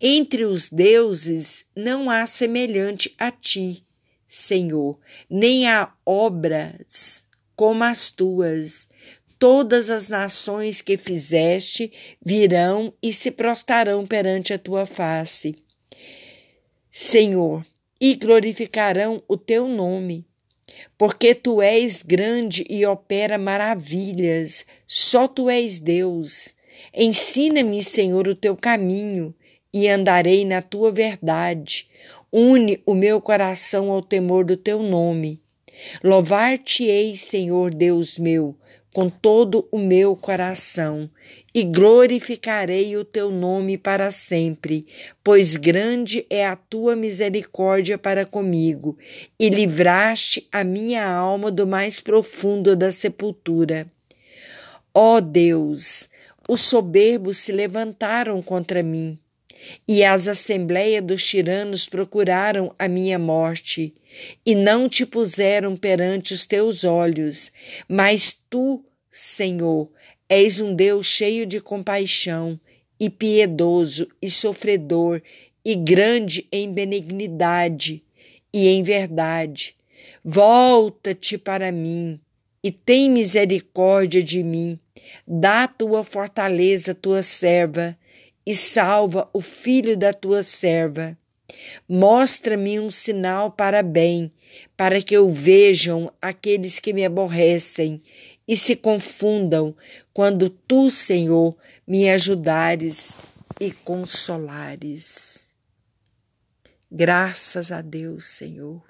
Entre 0.00 0.44
os 0.44 0.70
deuses 0.70 1.64
não 1.74 2.10
há 2.10 2.26
semelhante 2.26 3.14
a 3.18 3.30
ti, 3.30 3.84
Senhor, 4.26 4.98
nem 5.30 5.68
há 5.68 5.92
obras 6.04 7.24
como 7.56 7.82
as 7.82 8.10
tuas. 8.10 8.88
Todas 9.38 9.88
as 9.88 10.08
nações 10.08 10.80
que 10.80 10.96
fizeste 10.96 11.92
virão 12.24 12.92
e 13.02 13.12
se 13.12 13.30
prostrarão 13.30 14.04
perante 14.04 14.52
a 14.52 14.58
tua 14.58 14.84
face. 14.84 15.56
Senhor, 16.90 17.64
e 18.00 18.14
glorificarão 18.14 19.22
o 19.26 19.36
teu 19.36 19.68
nome 19.68 20.27
porque 20.96 21.34
tu 21.34 21.62
és 21.62 22.02
grande 22.02 22.64
e 22.68 22.84
opera 22.86 23.38
maravilhas, 23.38 24.66
só 24.86 25.28
tu 25.28 25.48
és 25.48 25.78
Deus. 25.78 26.54
Ensina-me, 26.94 27.82
Senhor, 27.82 28.26
o 28.28 28.34
teu 28.34 28.56
caminho 28.56 29.34
e 29.72 29.88
andarei 29.88 30.44
na 30.44 30.62
tua 30.62 30.90
verdade. 30.90 31.88
Une 32.32 32.80
o 32.84 32.94
meu 32.94 33.20
coração 33.20 33.90
ao 33.90 34.02
temor 34.02 34.44
do 34.44 34.56
teu 34.56 34.82
nome. 34.82 35.40
Louvar-te-ei, 36.02 37.16
Senhor 37.16 37.72
Deus 37.72 38.18
meu, 38.18 38.56
com 38.92 39.08
todo 39.08 39.68
o 39.70 39.78
meu 39.78 40.16
coração 40.16 41.08
e 41.58 41.64
glorificarei 41.64 42.96
o 42.96 43.04
teu 43.04 43.32
nome 43.32 43.76
para 43.76 44.12
sempre, 44.12 44.86
pois 45.24 45.56
grande 45.56 46.24
é 46.30 46.46
a 46.46 46.54
tua 46.54 46.94
misericórdia 46.94 47.98
para 47.98 48.24
comigo, 48.24 48.96
e 49.36 49.48
livraste 49.48 50.46
a 50.52 50.62
minha 50.62 51.04
alma 51.04 51.50
do 51.50 51.66
mais 51.66 51.98
profundo 51.98 52.76
da 52.76 52.92
sepultura. 52.92 53.90
Ó 54.94 55.18
Deus, 55.18 56.08
os 56.48 56.60
soberbos 56.60 57.38
se 57.38 57.50
levantaram 57.50 58.40
contra 58.40 58.80
mim, 58.80 59.18
e 59.88 60.04
as 60.04 60.28
assembleias 60.28 61.02
dos 61.02 61.24
tiranos 61.26 61.88
procuraram 61.88 62.72
a 62.78 62.86
minha 62.86 63.18
morte, 63.18 63.92
e 64.46 64.54
não 64.54 64.88
te 64.88 65.04
puseram 65.04 65.76
perante 65.76 66.34
os 66.34 66.46
teus 66.46 66.84
olhos, 66.84 67.50
mas 67.88 68.32
tu, 68.48 68.84
Senhor, 69.10 69.90
És 70.28 70.60
um 70.60 70.74
Deus 70.74 71.06
cheio 71.06 71.46
de 71.46 71.58
compaixão 71.58 72.60
e 73.00 73.08
piedoso 73.08 74.08
e 74.20 74.30
sofredor 74.30 75.22
e 75.64 75.74
grande 75.74 76.46
em 76.52 76.72
benignidade 76.72 78.02
e 78.52 78.68
em 78.68 78.82
verdade. 78.82 79.74
Volta-te 80.22 81.38
para 81.38 81.72
mim 81.72 82.20
e 82.62 82.70
tem 82.70 83.10
misericórdia 83.10 84.22
de 84.22 84.42
mim. 84.42 84.78
Dá 85.26 85.66
tua 85.66 86.04
fortaleza 86.04 86.94
tua 86.94 87.22
serva 87.22 87.96
e 88.44 88.54
salva 88.54 89.28
o 89.32 89.40
filho 89.40 89.96
da 89.96 90.12
tua 90.12 90.42
serva. 90.42 91.16
Mostra-me 91.88 92.78
um 92.78 92.90
sinal 92.90 93.50
para 93.50 93.82
bem, 93.82 94.30
para 94.76 95.00
que 95.00 95.16
o 95.16 95.32
vejam 95.32 96.12
aqueles 96.20 96.78
que 96.78 96.92
me 96.92 97.04
aborrecem 97.04 98.02
e 98.46 98.56
se 98.56 98.74
confundam 98.74 99.74
quando 100.18 100.50
tu, 100.50 100.90
Senhor, 100.90 101.56
me 101.86 102.10
ajudares 102.10 103.14
e 103.60 103.70
consolares. 103.70 105.46
Graças 106.90 107.70
a 107.70 107.80
Deus, 107.80 108.26
Senhor. 108.26 108.82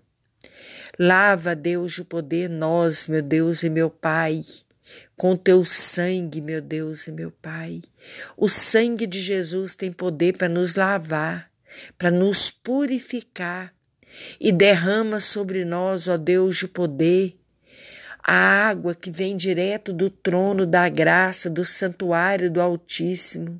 Lava, 0.99 1.55
Deus, 1.55 1.93
de 1.93 2.03
poder 2.03 2.49
nós, 2.49 3.09
meu 3.09 3.21
Deus 3.21 3.63
e 3.63 3.69
meu 3.69 3.91
Pai, 3.91 4.43
com 5.19 5.37
teu 5.37 5.67
sangue, 5.67 6.41
meu 6.41 6.63
Deus 6.63 7.07
e 7.07 7.13
meu 7.13 7.31
Pai. 7.31 7.83
O 8.35 8.49
sangue 8.49 9.07
de 9.07 9.21
Jesus 9.21 9.77
tem 9.77 9.93
poder 9.93 10.35
para 10.35 10.49
nos 10.49 10.77
lavar, 10.77 11.51
para 11.99 12.11
nos 12.11 12.51
purificar 12.51 13.75
e 14.41 14.51
derrama 14.51 15.21
sobre 15.21 15.63
nós, 15.63 16.09
ó 16.09 16.17
Deus 16.17 16.57
de 16.57 16.67
poder, 16.67 17.39
a 18.31 18.69
água 18.69 18.95
que 18.95 19.11
vem 19.11 19.39
direto 19.39 19.91
do 19.91 20.11
trono 20.11 20.67
da 20.67 20.87
graça, 20.87 21.49
do 21.49 21.65
santuário 21.65 22.51
do 22.51 22.61
Altíssimo. 22.61 23.59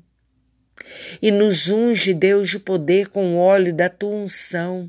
E 1.19 1.31
nos 1.31 1.71
unge, 1.71 2.13
Deus, 2.13 2.51
de 2.51 2.59
poder 2.59 3.07
com 3.09 3.33
o 3.33 3.39
óleo 3.39 3.73
da 3.73 3.89
tua 3.89 4.11
unção, 4.11 4.87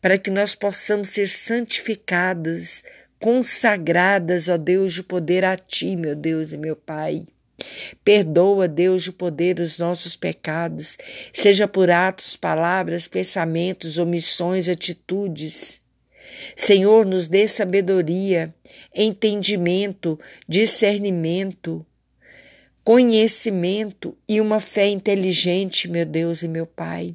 para 0.00 0.18
que 0.18 0.28
nós 0.28 0.56
possamos 0.56 1.10
ser 1.10 1.28
santificados, 1.28 2.82
consagradas, 3.20 4.48
ó 4.48 4.56
Deus, 4.56 4.92
de 4.92 5.04
poder 5.04 5.44
a 5.44 5.56
ti, 5.56 5.94
meu 5.94 6.16
Deus 6.16 6.50
e 6.50 6.56
meu 6.56 6.74
Pai. 6.74 7.24
Perdoa, 8.02 8.66
Deus, 8.66 9.04
de 9.04 9.12
poder 9.12 9.60
os 9.60 9.78
nossos 9.78 10.16
pecados, 10.16 10.98
seja 11.32 11.68
por 11.68 11.92
atos, 11.92 12.36
palavras, 12.36 13.06
pensamentos, 13.06 13.98
omissões, 13.98 14.68
atitudes 14.68 15.80
Senhor, 16.56 17.06
nos 17.06 17.28
dê 17.28 17.46
sabedoria, 17.48 18.54
entendimento, 18.94 20.18
discernimento, 20.48 21.84
conhecimento 22.84 24.16
e 24.28 24.40
uma 24.40 24.60
fé 24.60 24.88
inteligente, 24.88 25.88
meu 25.88 26.04
Deus 26.04 26.42
e 26.42 26.48
meu 26.48 26.66
Pai. 26.66 27.14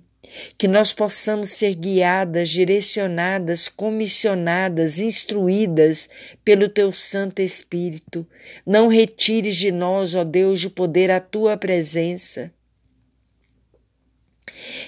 Que 0.57 0.67
nós 0.67 0.91
possamos 0.91 1.49
ser 1.51 1.73
guiadas, 1.73 2.49
direcionadas, 2.49 3.67
comissionadas, 3.67 4.99
instruídas 4.99 6.09
pelo 6.43 6.67
Teu 6.67 6.91
Santo 6.91 7.41
Espírito. 7.41 8.27
Não 8.65 8.87
retires 8.87 9.55
de 9.55 9.71
nós, 9.71 10.15
ó 10.15 10.23
Deus, 10.23 10.63
o 10.65 10.69
poder 10.69 11.11
a 11.11 11.21
Tua 11.21 11.55
presença. 11.55 12.51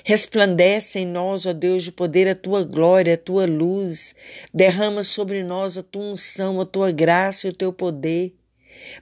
Resplandece 0.03 0.99
em 0.99 1.05
nós, 1.05 1.45
ó 1.45 1.53
Deus 1.53 1.83
de 1.83 1.91
poder, 1.91 2.27
a 2.27 2.35
tua 2.35 2.63
glória, 2.63 3.13
a 3.13 3.17
tua 3.17 3.45
luz. 3.45 4.15
Derrama 4.53 5.03
sobre 5.03 5.43
nós 5.43 5.77
a 5.77 5.83
tua 5.83 6.03
unção, 6.03 6.59
a 6.59 6.65
tua 6.65 6.91
graça 6.91 7.47
e 7.47 7.49
o 7.49 7.55
teu 7.55 7.71
poder, 7.71 8.35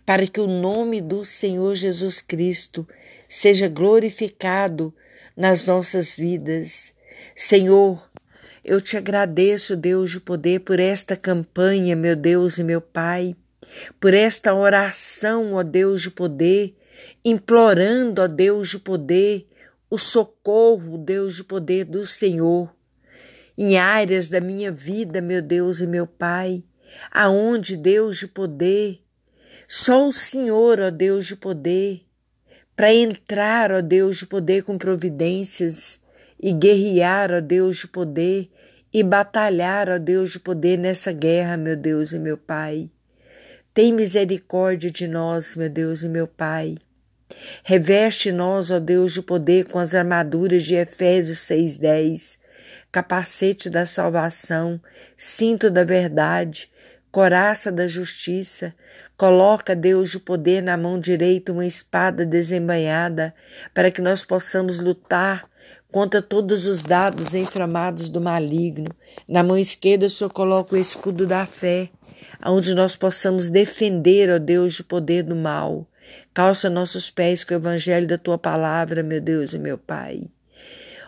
para 0.06 0.26
que 0.26 0.40
o 0.40 0.48
nome 0.48 1.02
do 1.02 1.24
Senhor 1.24 1.76
Jesus 1.76 2.22
Cristo 2.22 2.88
seja 3.28 3.68
glorificado 3.68 4.94
nas 5.36 5.68
nossas 5.68 6.16
vidas. 6.16 6.94
Senhor, 7.36 8.10
eu 8.64 8.82
te 8.82 8.98
agradeço, 8.98 9.76
Deus 9.76 10.12
de 10.12 10.20
poder, 10.20 10.60
por 10.62 10.80
esta 10.80 11.16
campanha, 11.16 11.96
meu 11.96 12.16
Deus 12.16 12.58
e 12.58 12.64
meu 12.64 12.82
Pai, 12.82 13.36
por 14.00 14.14
esta 14.14 14.54
oração, 14.54 15.54
ó 15.54 15.64
Deus 15.64 16.02
de 16.02 16.12
poder, 16.12 16.76
implorando, 17.24 18.22
ó 18.22 18.28
Deus 18.28 18.70
de 18.70 18.80
poder, 18.80 19.48
o 19.90 19.98
socorro, 19.98 20.98
Deus 20.98 21.36
de 21.36 21.44
poder 21.44 21.86
do 21.86 22.06
Senhor, 22.06 22.74
em 23.58 23.78
áreas 23.78 24.30
da 24.30 24.42
minha 24.42 24.72
vida, 24.72 25.22
meu 25.22 25.42
Deus 25.42 25.80
e 25.80 25.88
meu 25.88 26.06
Pai, 26.06 26.64
aonde, 27.12 27.78
Deus 27.78 28.18
de 28.18 28.28
poder, 28.28 29.02
só 29.68 30.08
o 30.08 30.14
Senhor, 30.14 30.80
ó 30.80 30.90
Deus 30.90 31.26
de 31.26 31.36
poder, 31.36 32.02
para 32.76 32.94
entrar, 32.94 33.72
ó 33.72 33.82
Deus 33.82 34.18
de 34.18 34.26
poder, 34.26 34.64
com 34.64 34.78
providências 34.78 36.00
e 36.42 36.54
guerrear, 36.54 37.32
ó 37.32 37.42
Deus 37.42 37.78
de 37.78 37.88
poder, 37.88 38.52
e 38.94 39.04
batalhar, 39.04 39.90
ó 39.90 39.98
Deus 39.98 40.32
de 40.32 40.40
poder, 40.40 40.78
nessa 40.78 41.12
guerra, 41.12 41.58
meu 41.58 41.76
Deus 41.76 42.14
e 42.14 42.20
meu 42.20 42.38
Pai. 42.38 42.90
Tem 43.74 43.92
misericórdia 43.92 44.90
de 44.90 45.08
nós, 45.08 45.56
meu 45.56 45.70
Deus 45.70 46.04
e 46.04 46.10
meu 46.10 46.28
Pai. 46.28 46.78
Reveste-nos, 47.64 48.72
ó 48.72 48.80
Deus, 48.80 49.14
de 49.14 49.22
poder 49.22 49.68
com 49.70 49.80
as 49.80 49.94
armaduras 49.94 50.64
de 50.64 50.76
Efésios 50.76 51.40
6,10, 51.40 52.38
capacete 52.92 53.70
da 53.70 53.86
salvação, 53.86 54.80
cinto 55.16 55.70
da 55.70 55.84
verdade, 55.84 56.72
coraça 57.12 57.72
da 57.72 57.88
justiça. 57.88 58.74
Coloca, 59.18 59.76
Deus, 59.76 60.12
de 60.12 60.20
poder 60.20 60.62
na 60.62 60.78
mão 60.78 61.00
direita 61.00 61.52
uma 61.52 61.66
espada 61.66 62.26
desembainhada, 62.26 63.34
para 63.74 63.90
que 63.90 64.02
nós 64.02 64.24
possamos 64.24 64.80
lutar 64.80 65.50
contra 65.92 66.22
todos 66.22 66.68
os 66.68 66.84
dados 66.84 67.34
inflamados 67.34 68.10
do 68.10 68.22
maligno. 68.22 68.90
Na 69.28 69.42
mão 69.44 69.58
esquerda, 69.58 70.06
o 70.06 70.10
Senhor 70.10 70.30
coloca 70.30 70.76
o 70.76 70.80
escudo 70.80 71.26
da 71.26 71.46
fé, 71.46 71.90
onde 72.46 72.76
nós 72.76 72.96
possamos 72.96 73.50
defender, 73.50 74.30
ó 74.30 74.38
Deus, 74.38 74.76
de 74.76 74.84
poder 74.84 75.24
do 75.24 75.36
mal. 75.36 75.88
Calça 76.38 76.70
nossos 76.70 77.10
pés 77.10 77.44
com 77.44 77.56
o 77.56 77.58
evangelho 77.58 78.06
da 78.06 78.16
tua 78.16 78.38
palavra, 78.38 79.02
meu 79.02 79.20
Deus 79.20 79.54
e 79.54 79.58
meu 79.58 79.76
Pai. 79.76 80.30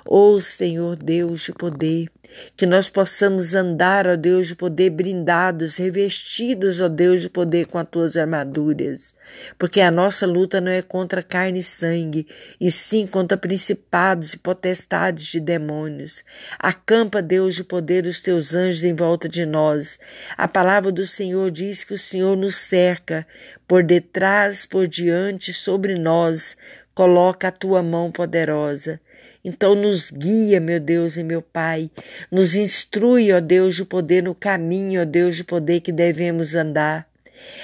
Ó 0.04 0.40
Senhor 0.42 0.96
Deus 0.96 1.42
de 1.42 1.52
poder, 1.54 2.10
que 2.56 2.66
nós 2.66 2.90
possamos 2.90 3.56
andar, 3.56 4.08
ó 4.08 4.16
Deus 4.16 4.48
de 4.48 4.56
poder, 4.56 4.90
brindados, 4.90 5.78
revestidos, 5.78 6.80
ó 6.80 6.88
Deus 6.88 7.22
de 7.22 7.30
poder, 7.30 7.68
com 7.68 7.78
as 7.78 7.88
tuas 7.88 8.18
armaduras, 8.18 9.14
porque 9.58 9.82
a 9.82 9.92
nossa 9.92 10.26
luta 10.26 10.60
não 10.60 10.72
é 10.72 10.82
contra 10.82 11.24
carne 11.24 11.60
e 11.60 11.64
sangue, 11.64 12.28
e 12.60 12.72
sim 12.72 13.08
contra 13.08 13.38
principados 13.38 14.34
e 14.34 14.38
potestades 14.38 15.26
de 15.26 15.40
demônios. 15.40 16.24
Acampa, 16.58 17.22
Deus 17.22 17.56
de 17.56 17.64
poder, 17.64 18.06
os 18.06 18.22
teus 18.22 18.54
anjos 18.54 18.84
em 18.84 18.94
volta 18.94 19.28
de 19.28 19.46
nós. 19.46 20.00
A 20.38 20.48
palavra 20.48 20.92
do 20.92 21.06
Senhor 21.06 21.52
diz 21.52 21.84
que 21.84 21.94
o 21.94 22.00
Senhor 22.00 22.36
nos 22.36 22.56
cerca, 22.56 23.26
por 23.68 23.84
detrás, 23.84 24.66
por 24.66 24.88
diante, 24.88 25.54
sobre 25.54 25.96
nós, 25.96 26.58
coloca 26.94 27.48
a 27.48 27.52
tua 27.52 27.82
mão 27.82 28.12
poderosa. 28.12 29.00
Então 29.44 29.74
nos 29.74 30.12
guia, 30.12 30.60
meu 30.60 30.80
Deus 30.80 31.16
e 31.16 31.24
meu 31.24 31.42
Pai, 31.42 31.90
nos 32.30 32.56
instrui, 32.56 33.32
ó 33.32 33.40
Deus 33.40 33.76
de 33.76 33.86
poder, 33.86 34.24
no 34.24 34.36
caminho, 34.36 35.02
ó 35.02 35.06
Deus 35.06 35.38
de 35.38 35.44
poder 35.44 35.80
que 35.80 35.92
devemos 35.92 36.56
andar. 36.56 37.08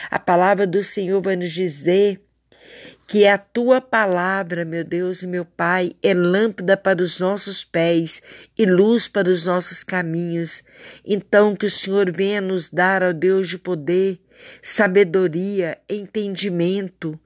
A 0.10 0.18
palavra 0.18 0.66
do 0.66 0.82
Senhor 0.82 1.22
vai 1.22 1.36
nos 1.36 1.52
dizer 1.52 2.22
que 3.08 3.28
a 3.28 3.38
tua 3.38 3.80
palavra, 3.82 4.64
meu 4.66 4.84
Deus 4.84 5.22
e 5.22 5.28
meu 5.28 5.44
Pai, 5.46 5.92
é 6.02 6.14
lâmpada 6.14 6.78
para 6.78 7.02
os 7.02 7.20
nossos 7.20 7.64
pés 7.64 8.22
e 8.58 8.66
luz 8.66 9.08
para 9.08 9.30
os 9.30 9.46
nossos 9.46 9.84
caminhos. 9.84 10.64
Então, 11.06 11.56
que 11.56 11.66
o 11.66 11.70
Senhor 11.70 12.12
venha 12.12 12.40
nos 12.40 12.70
dar, 12.70 13.04
ó 13.04 13.12
Deus 13.12 13.50
de 13.50 13.60
poder, 13.60 14.20
sabedoria, 14.62 15.78
entendimento, 15.90 17.20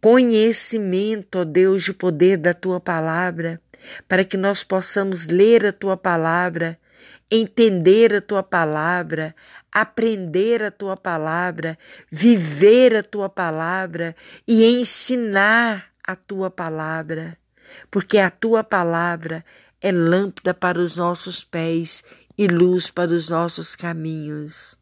conhecimento, 0.00 1.38
ó 1.38 1.44
Deus 1.44 1.82
de 1.82 1.94
poder 1.94 2.36
da 2.36 2.52
tua 2.52 2.78
palavra 2.78 3.60
para 4.08 4.24
que 4.24 4.36
nós 4.36 4.62
possamos 4.62 5.26
ler 5.26 5.66
a 5.66 5.72
tua 5.72 5.96
palavra, 5.96 6.78
entender 7.30 8.14
a 8.14 8.20
tua 8.20 8.42
palavra, 8.42 9.34
aprender 9.72 10.62
a 10.62 10.70
tua 10.70 10.96
palavra, 10.96 11.78
viver 12.10 12.96
a 12.96 13.02
tua 13.02 13.28
palavra 13.28 14.14
e 14.46 14.64
ensinar 14.64 15.86
a 16.06 16.14
tua 16.14 16.50
palavra, 16.50 17.36
porque 17.90 18.18
a 18.18 18.30
tua 18.30 18.62
palavra 18.62 19.44
é 19.80 19.90
lâmpada 19.90 20.54
para 20.54 20.78
os 20.78 20.96
nossos 20.96 21.42
pés 21.42 22.04
e 22.38 22.46
luz 22.46 22.90
para 22.90 23.10
os 23.10 23.28
nossos 23.28 23.74
caminhos. 23.74 24.76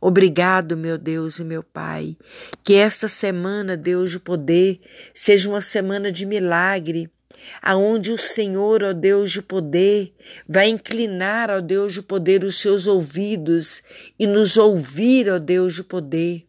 Obrigado, 0.00 0.76
meu 0.76 0.98
Deus 0.98 1.38
e 1.38 1.44
meu 1.44 1.62
Pai, 1.62 2.16
que 2.62 2.74
esta 2.74 3.08
semana, 3.08 3.76
Deus 3.76 4.10
de 4.10 4.18
poder, 4.18 4.80
seja 5.14 5.48
uma 5.48 5.60
semana 5.60 6.10
de 6.10 6.26
milagre, 6.26 7.10
aonde 7.60 8.12
o 8.12 8.18
Senhor, 8.18 8.82
ó 8.82 8.92
Deus 8.92 9.30
de 9.32 9.42
poder, 9.42 10.12
vai 10.48 10.68
inclinar, 10.68 11.50
ó 11.50 11.60
Deus 11.60 11.94
de 11.94 12.02
poder, 12.02 12.44
os 12.44 12.60
seus 12.60 12.86
ouvidos 12.86 13.82
e 14.18 14.26
nos 14.26 14.56
ouvir, 14.56 15.28
ó 15.28 15.38
Deus 15.38 15.74
de 15.74 15.84
poder. 15.84 16.46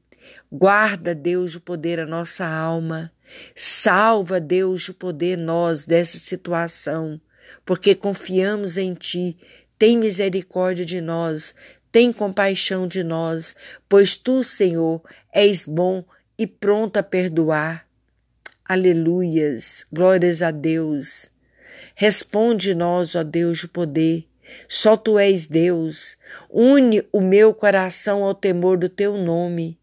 Guarda, 0.51 1.15
Deus 1.15 1.51
de 1.51 1.59
poder, 1.59 1.99
a 1.99 2.05
nossa 2.05 2.45
alma. 2.45 3.11
Salva, 3.55 4.39
Deus 4.39 4.83
de 4.83 4.93
poder, 4.93 5.37
nós 5.37 5.85
dessa 5.85 6.17
situação, 6.17 7.19
porque 7.65 7.95
confiamos 7.95 8.77
em 8.77 8.93
Ti. 8.93 9.37
Tem 9.77 9.97
misericórdia 9.97 10.85
de 10.85 11.01
nós, 11.01 11.55
tem 11.91 12.13
compaixão 12.13 12.87
de 12.87 13.03
nós, 13.03 13.55
pois 13.89 14.15
Tu, 14.15 14.43
Senhor, 14.43 15.01
és 15.33 15.65
bom 15.65 16.03
e 16.37 16.47
pronto 16.47 16.97
a 16.97 17.03
perdoar. 17.03 17.87
Aleluias, 18.65 19.85
glórias 19.91 20.41
a 20.41 20.49
Deus. 20.49 21.29
Responde-nós, 21.95 23.13
ó 23.13 23.21
Deus 23.21 23.59
de 23.59 23.67
poder. 23.67 24.25
Só 24.69 24.95
tu 24.95 25.19
és 25.19 25.47
Deus. 25.47 26.15
Une 26.49 27.03
o 27.11 27.19
meu 27.19 27.53
coração 27.53 28.23
ao 28.23 28.33
temor 28.33 28.77
do 28.77 28.87
teu 28.87 29.17
nome. 29.17 29.77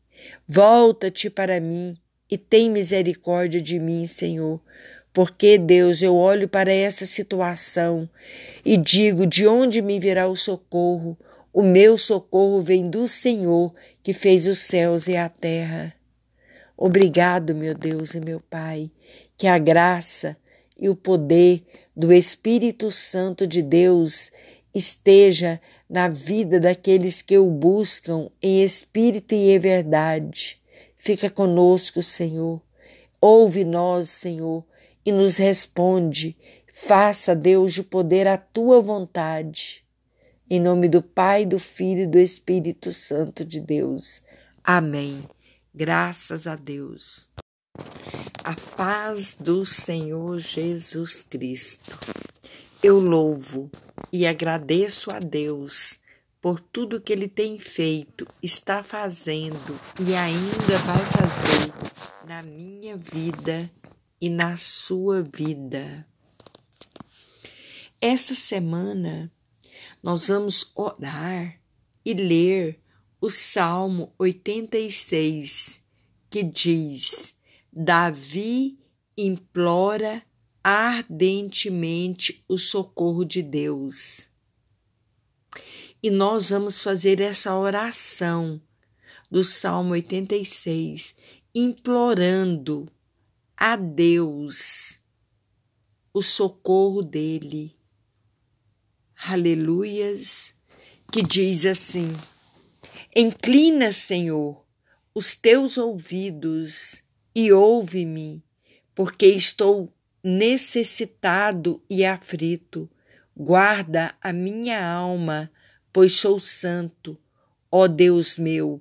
Volta-te 0.48 1.28
para 1.28 1.60
mim 1.60 1.94
e 2.30 2.38
tem 2.38 2.70
misericórdia 2.70 3.60
de 3.60 3.78
mim, 3.78 4.06
Senhor. 4.06 4.58
Porque, 5.12 5.58
Deus, 5.58 6.00
eu 6.00 6.16
olho 6.16 6.48
para 6.48 6.72
essa 6.72 7.04
situação 7.04 8.08
e 8.64 8.78
digo: 8.78 9.26
de 9.26 9.46
onde 9.46 9.82
me 9.82 10.00
virá 10.00 10.26
o 10.26 10.34
socorro? 10.34 11.18
O 11.52 11.62
meu 11.62 11.98
socorro 11.98 12.62
vem 12.62 12.88
do 12.88 13.06
Senhor 13.06 13.74
que 14.02 14.14
fez 14.14 14.46
os 14.46 14.60
céus 14.60 15.06
e 15.06 15.18
a 15.18 15.28
terra. 15.28 15.99
Obrigado, 16.82 17.54
meu 17.54 17.74
Deus 17.74 18.14
e 18.14 18.20
meu 18.20 18.40
Pai, 18.40 18.90
que 19.36 19.46
a 19.46 19.58
graça 19.58 20.34
e 20.78 20.88
o 20.88 20.96
poder 20.96 21.62
do 21.94 22.10
Espírito 22.10 22.90
Santo 22.90 23.46
de 23.46 23.60
Deus 23.60 24.32
esteja 24.74 25.60
na 25.86 26.08
vida 26.08 26.58
daqueles 26.58 27.20
que 27.20 27.36
o 27.36 27.50
buscam 27.50 28.30
em 28.42 28.64
espírito 28.64 29.34
e 29.34 29.50
em 29.50 29.58
verdade. 29.58 30.58
Fica 30.96 31.28
conosco, 31.28 32.02
Senhor. 32.02 32.62
Ouve 33.20 33.62
nós, 33.62 34.08
Senhor, 34.08 34.64
e 35.04 35.12
nos 35.12 35.36
responde. 35.36 36.34
Faça, 36.72 37.36
Deus, 37.36 37.74
de 37.74 37.82
poder 37.82 38.26
a 38.26 38.38
tua 38.38 38.80
vontade. 38.80 39.84
Em 40.48 40.58
nome 40.58 40.88
do 40.88 41.02
Pai, 41.02 41.44
do 41.44 41.58
Filho 41.58 42.04
e 42.04 42.06
do 42.06 42.18
Espírito 42.18 42.90
Santo 42.90 43.44
de 43.44 43.60
Deus. 43.60 44.22
Amém. 44.64 45.22
Graças 45.72 46.48
a 46.48 46.56
Deus. 46.56 47.30
A 48.42 48.56
paz 48.76 49.36
do 49.36 49.64
Senhor 49.64 50.38
Jesus 50.40 51.22
Cristo. 51.22 51.96
Eu 52.82 52.98
louvo 52.98 53.70
e 54.12 54.26
agradeço 54.26 55.12
a 55.12 55.20
Deus 55.20 56.00
por 56.40 56.58
tudo 56.58 57.00
que 57.00 57.12
Ele 57.12 57.28
tem 57.28 57.56
feito, 57.56 58.26
está 58.42 58.82
fazendo 58.82 59.78
e 60.00 60.14
ainda 60.14 60.78
vai 60.84 60.98
fazer 61.12 62.26
na 62.26 62.42
minha 62.42 62.96
vida 62.96 63.70
e 64.20 64.28
na 64.28 64.56
sua 64.56 65.22
vida. 65.22 66.04
Essa 68.00 68.34
semana 68.34 69.30
nós 70.02 70.26
vamos 70.26 70.72
orar 70.74 71.60
e 72.04 72.14
ler 72.14 72.80
o 73.20 73.28
Salmo 73.28 74.12
86, 74.18 75.84
que 76.30 76.42
diz: 76.42 77.36
Davi 77.70 78.78
implora 79.16 80.22
ardentemente 80.64 82.42
o 82.48 82.56
socorro 82.56 83.24
de 83.24 83.42
Deus. 83.42 84.30
E 86.02 86.10
nós 86.10 86.48
vamos 86.48 86.80
fazer 86.80 87.20
essa 87.20 87.54
oração 87.54 88.60
do 89.30 89.44
Salmo 89.44 89.92
86, 89.92 91.14
implorando 91.54 92.90
a 93.56 93.76
Deus 93.76 95.02
o 96.12 96.22
socorro 96.22 97.02
dele. 97.02 97.76
Aleluias, 99.22 100.54
que 101.12 101.22
diz 101.22 101.66
assim: 101.66 102.10
Inclina, 103.14 103.90
Senhor, 103.90 104.64
os 105.12 105.34
teus 105.34 105.76
ouvidos 105.76 107.02
e 107.34 107.52
ouve-me, 107.52 108.40
porque 108.94 109.26
estou 109.26 109.92
necessitado 110.22 111.82
e 111.90 112.04
aflito. 112.04 112.88
Guarda 113.36 114.14
a 114.22 114.32
minha 114.32 114.88
alma, 114.88 115.50
pois 115.92 116.14
sou 116.14 116.38
santo. 116.38 117.18
Ó 117.68 117.88
Deus 117.88 118.38
meu, 118.38 118.80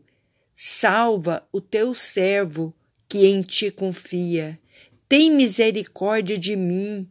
salva 0.54 1.48
o 1.52 1.60
teu 1.60 1.96
servo 1.96 2.72
que 3.08 3.26
em 3.26 3.42
ti 3.42 3.72
confia. 3.72 4.60
Tem 5.08 5.32
misericórdia 5.32 6.38
de 6.38 6.56
mim, 6.56 7.10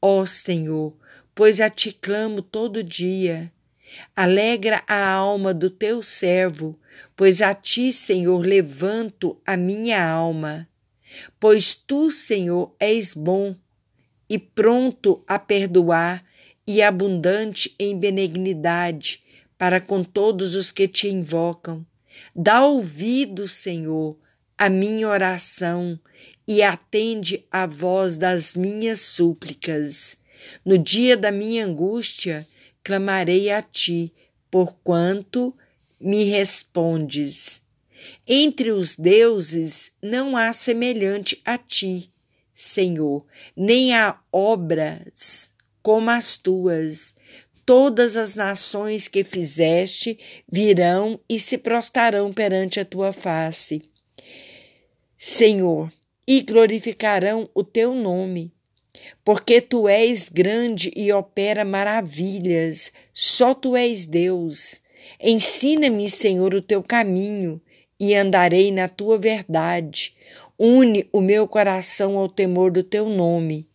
ó 0.00 0.24
Senhor, 0.24 0.96
pois 1.34 1.60
a 1.60 1.68
ti 1.68 1.90
clamo 1.90 2.40
todo 2.40 2.84
dia. 2.84 3.52
Alegra 4.14 4.82
a 4.86 5.08
alma 5.10 5.52
do 5.52 5.70
teu 5.70 6.02
servo, 6.02 6.78
pois 7.14 7.40
a 7.40 7.54
ti, 7.54 7.92
Senhor, 7.92 8.44
levanto 8.44 9.40
a 9.46 9.56
minha 9.56 10.04
alma. 10.06 10.68
Pois 11.38 11.74
tu, 11.74 12.10
Senhor, 12.10 12.74
és 12.78 13.14
bom 13.14 13.54
e 14.28 14.38
pronto 14.38 15.22
a 15.26 15.38
perdoar 15.38 16.24
e 16.66 16.82
abundante 16.82 17.74
em 17.78 17.98
benignidade 17.98 19.22
para 19.56 19.80
com 19.80 20.02
todos 20.02 20.54
os 20.54 20.72
que 20.72 20.88
te 20.88 21.08
invocam. 21.08 21.86
Dá 22.34 22.64
ouvido, 22.64 23.46
Senhor, 23.46 24.18
à 24.58 24.68
minha 24.68 25.08
oração 25.08 25.98
e 26.46 26.62
atende 26.62 27.44
à 27.50 27.66
voz 27.66 28.18
das 28.18 28.54
minhas 28.54 29.00
súplicas. 29.00 30.16
No 30.64 30.78
dia 30.78 31.16
da 31.16 31.30
minha 31.30 31.64
angústia, 31.64 32.46
clamarei 32.86 33.50
a 33.50 33.60
ti, 33.60 34.14
porquanto 34.48 35.52
me 36.00 36.22
respondes. 36.22 37.60
Entre 38.24 38.70
os 38.70 38.94
deuses 38.94 39.90
não 40.00 40.36
há 40.36 40.52
semelhante 40.52 41.42
a 41.44 41.58
ti, 41.58 42.12
Senhor, 42.54 43.26
nem 43.56 43.92
há 43.92 44.20
obras 44.30 45.50
como 45.82 46.10
as 46.10 46.36
tuas. 46.36 47.16
Todas 47.64 48.16
as 48.16 48.36
nações 48.36 49.08
que 49.08 49.24
fizeste 49.24 50.16
virão 50.48 51.18
e 51.28 51.40
se 51.40 51.58
prostarão 51.58 52.32
perante 52.32 52.78
a 52.78 52.84
tua 52.84 53.12
face. 53.12 53.82
Senhor, 55.18 55.92
e 56.24 56.40
glorificarão 56.40 57.50
o 57.52 57.64
teu 57.64 57.92
nome 57.96 58.55
porque 59.24 59.60
tu 59.60 59.88
és 59.88 60.28
grande 60.28 60.92
e 60.94 61.12
opera 61.12 61.64
maravilhas, 61.64 62.92
só 63.12 63.54
tu 63.54 63.76
és 63.76 64.06
Deus. 64.06 64.80
Ensina-me, 65.20 66.10
Senhor, 66.10 66.54
o 66.54 66.62
teu 66.62 66.82
caminho 66.82 67.60
e 67.98 68.14
andarei 68.14 68.70
na 68.70 68.88
tua 68.88 69.18
verdade. 69.18 70.14
Une 70.58 71.08
o 71.12 71.20
meu 71.20 71.46
coração 71.46 72.16
ao 72.16 72.28
temor 72.28 72.70
do 72.70 72.82
teu 72.82 73.08
nome. 73.08 73.68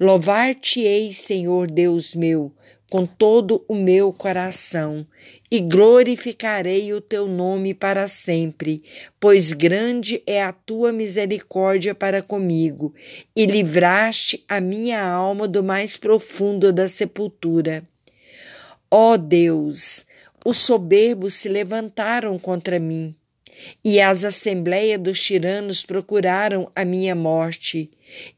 Louvar-te-ei, 0.00 1.12
Senhor 1.12 1.70
Deus 1.70 2.14
meu, 2.14 2.52
com 2.88 3.04
todo 3.04 3.64
o 3.66 3.74
meu 3.74 4.12
coração 4.12 5.06
e 5.50 5.60
glorificarei 5.60 6.92
o 6.92 7.00
teu 7.00 7.26
nome 7.26 7.74
para 7.74 8.08
sempre, 8.08 8.82
pois 9.18 9.52
grande 9.52 10.22
é 10.26 10.42
a 10.42 10.52
tua 10.52 10.92
misericórdia 10.92 11.94
para 11.94 12.22
comigo, 12.22 12.94
e 13.34 13.46
livraste 13.46 14.44
a 14.48 14.60
minha 14.60 15.04
alma 15.04 15.46
do 15.46 15.62
mais 15.62 15.96
profundo 15.96 16.72
da 16.72 16.88
sepultura. 16.88 17.82
Ó 18.90 19.16
Deus, 19.16 20.06
os 20.44 20.58
soberbos 20.58 21.34
se 21.34 21.48
levantaram 21.48 22.38
contra 22.38 22.78
mim, 22.78 23.14
e 23.84 24.00
as 24.00 24.24
assembleias 24.24 25.00
dos 25.00 25.20
tiranos 25.20 25.84
procuraram 25.84 26.70
a 26.74 26.84
minha 26.84 27.14
morte, 27.14 27.90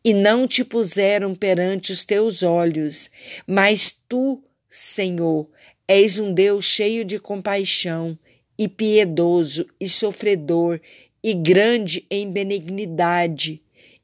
e 0.05 0.15
não 0.15 0.47
te 0.47 0.65
puseram 0.65 1.35
perante 1.35 1.93
os 1.93 2.05
teus 2.05 2.43
olhos, 2.43 3.11
mas 3.47 4.03
tu, 4.09 4.43
Senhor, 4.71 5.49
És 5.91 6.19
um 6.19 6.35
Deus 6.35 6.67
cheio 6.67 7.03
de 7.03 7.19
compaixão 7.19 8.19
e 8.59 8.69
piedoso 8.69 9.67
e 9.81 9.89
sofredor 9.89 10.79
e 11.25 11.33
grande 11.33 12.05
em 12.11 12.31
benignidade 12.31 13.63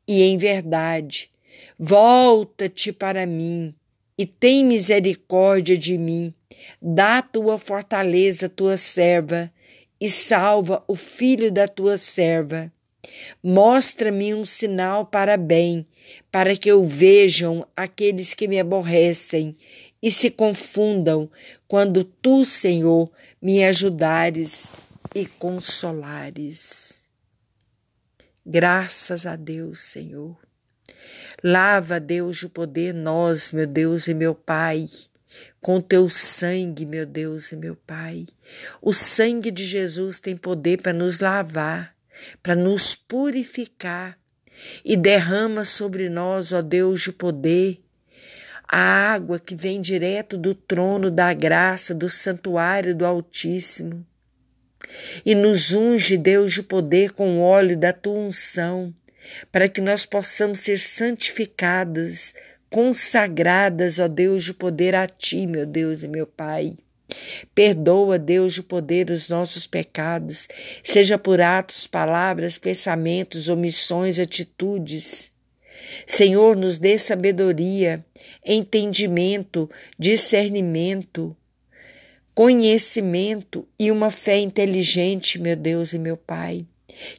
e 0.09 0.23
em 0.23 0.39
verdade. 0.39 1.31
Volta-te 1.79 2.91
para 2.91 3.27
mim 3.27 3.75
e 4.17 4.25
tem 4.25 4.65
misericórdia 4.65 5.77
de 5.77 5.99
mim. 5.99 6.33
Dá 6.81 7.21
tua 7.21 7.59
fortaleza, 7.59 8.49
tua 8.49 8.79
serva, 8.79 9.53
e 10.01 10.09
salva 10.09 10.83
o 10.89 10.97
filho 10.97 11.53
da 11.53 11.69
tua 11.69 11.99
serva. 11.99 12.73
Mostra-me 13.43 14.35
um 14.35 14.45
sinal 14.45 15.07
para 15.07 15.37
bem, 15.37 15.87
para 16.31 16.57
que 16.57 16.71
eu 16.71 16.87
vejam 16.87 17.67
aqueles 17.77 18.35
que 18.35 18.49
me 18.49 18.59
aborrecem 18.59 19.57
e 20.03 20.11
se 20.11 20.31
confundam 20.31 21.31
quando 21.67 22.05
tu, 22.05 22.45
Senhor, 22.45 23.11
me 23.41 23.65
ajudares 23.65 24.71
e 25.15 25.25
consolares. 25.27 27.05
Graças 28.45 29.25
a 29.25 29.37
Deus, 29.37 29.81
Senhor. 29.81 30.37
Lava, 31.43 31.99
Deus, 31.99 32.39
de 32.39 32.49
poder 32.49 32.93
nós, 32.93 33.53
meu 33.53 33.67
Deus 33.67 34.07
e 34.07 34.15
meu 34.15 34.35
Pai, 34.35 34.87
com 35.61 35.81
teu 35.81 36.09
sangue, 36.11 36.85
meu 36.85 37.07
Deus 37.07 37.53
e 37.53 37.57
meu 37.57 37.75
Pai. 37.75 38.27
O 38.83 38.93
sangue 38.93 39.51
de 39.51 39.65
Jesus 39.65 40.21
tem 40.21 40.37
poder 40.37 40.83
para 40.83 40.93
nos 40.93 41.21
lavar, 41.21 41.94
para 42.43 42.55
nos 42.55 42.95
purificar 42.95 44.19
e 44.85 44.97
derrama 44.97 45.65
sobre 45.65 46.09
nós, 46.09 46.53
ó 46.53 46.63
Deus 46.63 47.03
de 47.03 47.13
poder, 47.13 47.81
a 48.67 49.13
água 49.13 49.39
que 49.39 49.55
vem 49.55 49.81
direto 49.81 50.37
do 50.37 50.55
trono 50.55 51.11
da 51.11 51.33
graça, 51.33 51.95
do 51.95 52.09
santuário 52.09 52.95
do 52.95 53.05
Altíssimo. 53.05 54.05
E 55.25 55.35
nos 55.35 55.73
unge, 55.73 56.17
Deus 56.17 56.53
de 56.53 56.63
poder, 56.63 57.13
com 57.13 57.39
o 57.39 57.43
óleo 57.43 57.77
da 57.77 57.93
tua 57.93 58.19
unção, 58.19 58.95
para 59.51 59.69
que 59.69 59.81
nós 59.81 60.05
possamos 60.05 60.61
ser 60.61 60.79
santificados, 60.79 62.35
consagradas, 62.69 63.99
ó 63.99 64.09
Deus 64.09 64.45
de 64.45 64.53
poder, 64.53 64.95
a 64.95 65.07
ti, 65.07 65.47
meu 65.47 65.65
Deus 65.65 66.03
e 66.03 66.09
meu 66.09 66.27
Pai. 66.27 66.77
Perdoa, 67.55 68.19
Deus 68.19 68.55
de 68.55 68.63
poder, 68.63 69.11
os 69.11 69.29
nossos 69.29 69.67
pecados, 69.67 70.49
seja 70.83 71.19
por 71.19 71.41
atos, 71.41 71.87
palavras, 71.87 72.59
pensamentos, 72.59 73.49
omissões, 73.49 74.19
atitudes. 74.19 75.33
Senhor, 76.07 76.57
nos 76.57 76.79
dê 76.79 76.99
sabedoria, 76.99 78.05
entendimento, 78.45 79.71
discernimento, 79.99 81.37
conhecimento 82.35 83.67
e 83.79 83.91
uma 83.91 84.11
fé 84.11 84.39
inteligente, 84.39 85.41
meu 85.41 85.55
Deus 85.55 85.93
e 85.93 85.99
meu 85.99 86.17
Pai 86.17 86.67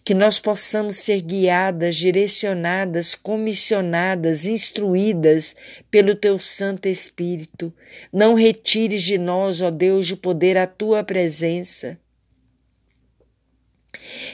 que 0.03 0.13
nós 0.13 0.39
possamos 0.39 0.97
ser 0.97 1.21
guiadas, 1.21 1.95
direcionadas, 1.95 3.15
comissionadas, 3.15 4.45
instruídas 4.45 5.55
pelo 5.89 6.15
teu 6.15 6.39
Santo 6.39 6.87
Espírito. 6.87 7.73
Não 8.11 8.33
retires 8.33 9.03
de 9.03 9.17
nós, 9.17 9.61
ó 9.61 9.69
Deus, 9.69 10.07
de 10.07 10.15
poder 10.15 10.57
a 10.57 10.67
tua 10.67 11.03
presença. 11.03 11.97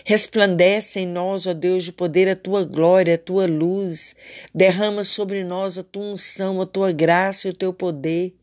Resplandece 0.03 0.99
em 0.99 1.07
nós, 1.07 1.47
ó 1.47 1.53
Deus, 1.53 1.85
de 1.85 1.93
poder 1.93 2.27
a 2.27 2.35
tua 2.35 2.63
glória, 2.65 3.15
a 3.15 3.17
tua 3.17 3.47
luz. 3.47 4.15
Derrama 4.53 5.03
sobre 5.03 5.43
nós 5.43 5.77
a 5.77 5.83
tua 5.83 6.03
unção, 6.03 6.61
a 6.61 6.65
tua 6.65 6.91
graça 6.91 7.47
e 7.47 7.51
o 7.51 7.55
teu 7.55 7.73
poder, 7.73 8.35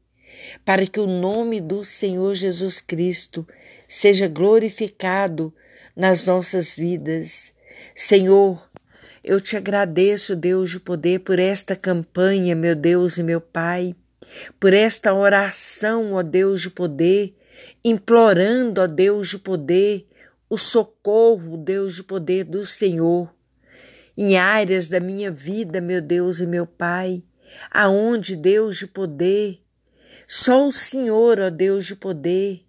para 0.65 0.87
que 0.87 1.01
o 1.01 1.07
nome 1.07 1.61
do 1.61 1.85
Senhor 1.85 2.35
Jesus 2.35 2.81
Cristo 2.81 3.47
seja 3.87 4.29
glorificado 4.29 5.53
nas 5.99 6.25
nossas 6.25 6.77
vidas. 6.77 7.53
Senhor, 7.93 8.71
eu 9.25 9.41
te 9.41 9.57
agradeço, 9.57 10.37
Deus 10.37 10.71
de 10.71 10.79
poder, 10.79 11.19
por 11.19 11.41
esta 11.41 11.75
campanha, 11.75 12.55
meu 12.55 12.77
Deus 12.77 13.19
e 13.19 13.23
meu 13.25 13.41
Pai, 13.41 13.97
por 14.61 14.73
esta 14.73 15.13
oração, 15.13 16.13
ó 16.13 16.23
Deus 16.23 16.63
de 16.63 16.71
poder, 16.71 17.37
implorando, 17.85 18.81
ó 18.81 18.87
Deus 18.87 19.31
de 19.31 19.39
poder, 19.41 20.07
o 20.49 20.57
socorro, 20.57 21.57
Deus 21.57 21.97
de 21.97 22.05
poder 22.05 22.45
do 22.45 22.65
Senhor, 22.65 23.35
em 24.17 24.39
áreas 24.39 24.89
da 24.89 25.01
minha 25.01 25.33
vida, 25.33 25.81
meu 25.81 26.01
Deus 26.01 26.39
e 26.39 26.47
meu 26.47 26.65
Pai, 26.65 27.25
aonde, 27.73 28.37
Deus 28.37 28.77
de 28.77 28.87
poder, 28.87 29.59
só 30.29 30.69
o 30.69 30.73
Senhor, 30.73 31.41
ó 31.41 31.51
Deus 31.51 31.87
de 31.87 31.97
poder, 31.97 32.68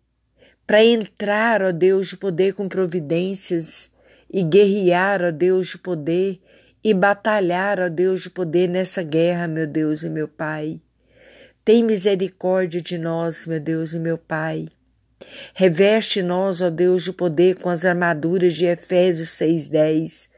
para 0.70 0.84
entrar, 0.84 1.64
ó 1.64 1.72
Deus 1.72 2.10
de 2.10 2.18
poder, 2.18 2.54
com 2.54 2.70
providências 2.70 3.90
e 4.32 4.44
guerrear, 4.44 5.20
ó 5.20 5.32
Deus 5.32 5.70
de 5.70 5.80
poder, 5.80 6.40
e 6.84 6.94
batalhar, 6.94 7.80
ó 7.80 7.90
Deus 7.90 8.22
de 8.22 8.30
poder, 8.30 8.70
nessa 8.70 9.02
guerra, 9.02 9.48
meu 9.48 9.66
Deus 9.66 10.04
e 10.04 10.10
meu 10.10 10.28
Pai. 10.28 10.80
Tem 11.66 11.82
misericórdia 11.82 12.80
de 12.80 13.00
nós, 13.00 13.48
meu 13.48 13.60
Deus 13.60 13.94
e 13.94 14.00
meu 14.00 14.16
Pai. 14.16 14.68
Reveste 15.56 16.22
nós, 16.22 16.62
ó 16.62 16.70
Deus 16.70 17.04
de 17.04 17.14
poder, 17.14 17.56
com 17.56 17.70
as 17.70 17.84
armaduras 17.84 18.54
de 18.54 18.66
Efésios 18.66 19.30
6,10, 19.30 20.30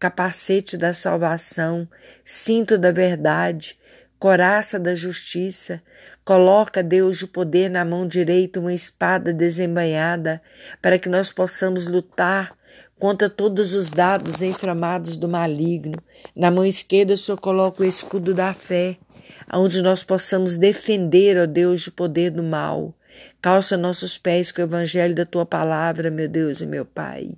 capacete 0.00 0.76
da 0.76 0.92
salvação, 0.92 1.88
cinto 2.24 2.76
da 2.76 2.90
verdade, 2.90 3.78
coraça 4.18 4.80
da 4.80 4.96
justiça, 4.96 5.80
Coloca, 6.26 6.82
Deus, 6.82 7.22
o 7.22 7.28
poder 7.28 7.70
na 7.70 7.84
mão 7.84 8.04
direita, 8.04 8.58
uma 8.58 8.74
espada 8.74 9.32
desembainhada, 9.32 10.42
para 10.82 10.98
que 10.98 11.08
nós 11.08 11.30
possamos 11.30 11.86
lutar 11.86 12.58
contra 12.98 13.30
todos 13.30 13.76
os 13.76 13.92
dados 13.92 14.42
inflamados 14.42 15.16
do 15.16 15.28
maligno. 15.28 15.96
Na 16.34 16.50
mão 16.50 16.64
esquerda, 16.64 17.14
o 17.14 17.16
Senhor 17.16 17.38
coloca 17.38 17.84
o 17.84 17.86
escudo 17.86 18.34
da 18.34 18.52
fé, 18.52 18.96
onde 19.54 19.80
nós 19.80 20.02
possamos 20.02 20.56
defender, 20.56 21.38
ó 21.40 21.46
Deus, 21.46 21.86
o 21.86 21.92
poder 21.92 22.32
do 22.32 22.42
mal. 22.42 22.92
Calça 23.40 23.76
nossos 23.76 24.18
pés 24.18 24.50
com 24.50 24.60
o 24.62 24.64
evangelho 24.64 25.14
da 25.14 25.24
tua 25.24 25.46
palavra, 25.46 26.10
meu 26.10 26.28
Deus 26.28 26.60
e 26.60 26.66
meu 26.66 26.84
Pai. 26.84 27.36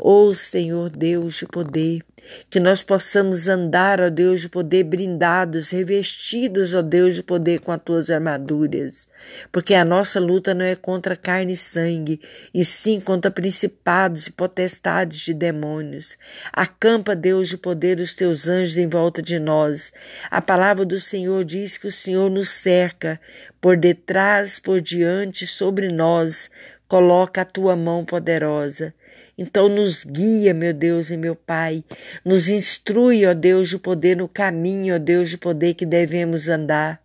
Ó 0.00 0.26
oh, 0.26 0.34
Senhor 0.34 0.90
Deus 0.90 1.34
de 1.34 1.46
poder, 1.46 2.02
que 2.48 2.58
nós 2.58 2.82
possamos 2.82 3.48
andar, 3.48 4.00
ó 4.00 4.08
Deus 4.08 4.40
de 4.40 4.48
poder, 4.48 4.84
brindados, 4.84 5.70
revestidos, 5.70 6.74
ó 6.74 6.82
Deus 6.82 7.14
de 7.14 7.22
poder, 7.22 7.60
com 7.60 7.72
as 7.72 7.82
tuas 7.82 8.10
armaduras, 8.10 9.06
porque 9.52 9.74
a 9.74 9.84
nossa 9.84 10.18
luta 10.18 10.54
não 10.54 10.64
é 10.64 10.74
contra 10.74 11.16
carne 11.16 11.52
e 11.52 11.56
sangue, 11.56 12.20
e 12.52 12.64
sim 12.64 13.00
contra 13.00 13.30
principados 13.30 14.26
e 14.26 14.32
potestades 14.32 15.20
de 15.20 15.34
demônios. 15.34 16.16
Acampa, 16.52 17.14
Deus 17.14 17.48
de 17.48 17.56
poder, 17.56 18.00
os 18.00 18.14
teus 18.14 18.48
anjos 18.48 18.76
em 18.76 18.88
volta 18.88 19.22
de 19.22 19.38
nós. 19.38 19.92
A 20.30 20.40
palavra 20.40 20.84
do 20.84 20.98
Senhor 20.98 21.44
diz 21.44 21.76
que 21.76 21.86
o 21.86 21.92
Senhor 21.92 22.30
nos 22.30 22.48
cerca 22.48 23.20
por 23.60 23.76
detrás, 23.76 24.58
por 24.58 24.80
diante, 24.80 25.46
sobre 25.46 25.88
nós, 25.88 26.50
coloca 26.86 27.40
a 27.40 27.44
tua 27.44 27.74
mão 27.74 28.04
poderosa. 28.04 28.94
Então, 29.36 29.68
nos 29.68 30.04
guia, 30.04 30.54
meu 30.54 30.72
Deus 30.72 31.10
e 31.10 31.16
meu 31.16 31.34
Pai, 31.34 31.84
nos 32.24 32.48
instrui, 32.48 33.26
ó 33.26 33.34
Deus 33.34 33.68
de 33.68 33.78
poder, 33.78 34.16
no 34.16 34.28
caminho, 34.28 34.94
ó 34.94 34.98
Deus 34.98 35.30
de 35.30 35.38
poder 35.38 35.74
que 35.74 35.84
devemos 35.84 36.48
andar. 36.48 37.00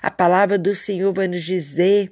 A 0.00 0.10
palavra 0.10 0.58
do 0.58 0.74
Senhor 0.74 1.12
vai 1.12 1.28
nos 1.28 1.42
dizer 1.42 2.10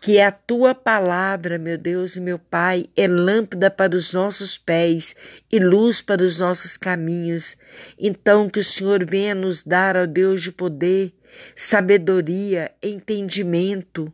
que 0.00 0.18
a 0.18 0.32
tua 0.32 0.74
palavra, 0.74 1.58
meu 1.58 1.76
Deus 1.76 2.16
e 2.16 2.20
meu 2.20 2.38
Pai, 2.38 2.86
é 2.96 3.06
lâmpada 3.06 3.70
para 3.70 3.94
os 3.94 4.12
nossos 4.12 4.56
pés 4.56 5.14
e 5.52 5.58
luz 5.58 6.00
para 6.00 6.22
os 6.22 6.38
nossos 6.38 6.78
caminhos. 6.78 7.56
Então, 7.98 8.48
que 8.48 8.60
o 8.60 8.64
Senhor 8.64 9.04
venha 9.04 9.34
nos 9.34 9.62
dar, 9.62 9.96
ó 9.96 10.06
Deus 10.06 10.42
de 10.42 10.52
poder, 10.52 11.12
sabedoria, 11.54 12.72
entendimento, 12.82 14.12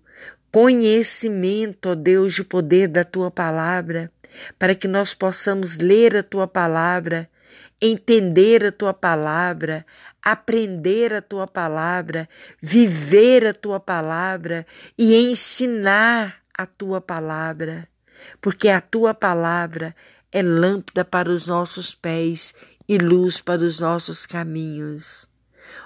conhecimento, 0.56 1.90
ó 1.90 1.94
Deus 1.94 2.32
de 2.32 2.42
poder 2.42 2.88
da 2.88 3.04
tua 3.04 3.30
palavra 3.30 4.10
para 4.58 4.74
que 4.74 4.88
nós 4.88 5.12
possamos 5.12 5.76
ler 5.76 6.16
a 6.16 6.22
tua 6.22 6.48
palavra, 6.48 7.28
entender 7.78 8.64
a 8.64 8.72
tua 8.72 8.94
palavra, 8.94 9.84
aprender 10.22 11.12
a 11.12 11.20
tua 11.20 11.46
palavra, 11.46 12.26
viver 12.58 13.46
a 13.46 13.52
tua 13.52 13.78
palavra 13.78 14.66
e 14.96 15.14
ensinar 15.30 16.40
a 16.56 16.64
tua 16.64 17.02
palavra, 17.02 17.86
porque 18.40 18.70
a 18.70 18.80
tua 18.80 19.12
palavra 19.12 19.94
é 20.32 20.40
lâmpada 20.40 21.04
para 21.04 21.28
os 21.28 21.46
nossos 21.46 21.94
pés 21.94 22.54
e 22.88 22.96
luz 22.96 23.42
para 23.42 23.60
os 23.60 23.78
nossos 23.78 24.24
caminhos. 24.24 25.28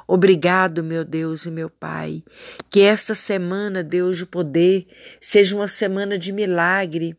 Obrigado, 0.06 0.82
meu 0.82 1.04
Deus 1.04 1.46
e 1.46 1.50
meu 1.50 1.70
Pai. 1.70 2.22
Que 2.68 2.80
esta 2.80 3.14
semana, 3.14 3.82
Deus 3.82 4.18
de 4.18 4.26
poder, 4.26 4.86
seja 5.20 5.54
uma 5.54 5.68
semana 5.68 6.18
de 6.18 6.32
milagre, 6.32 7.16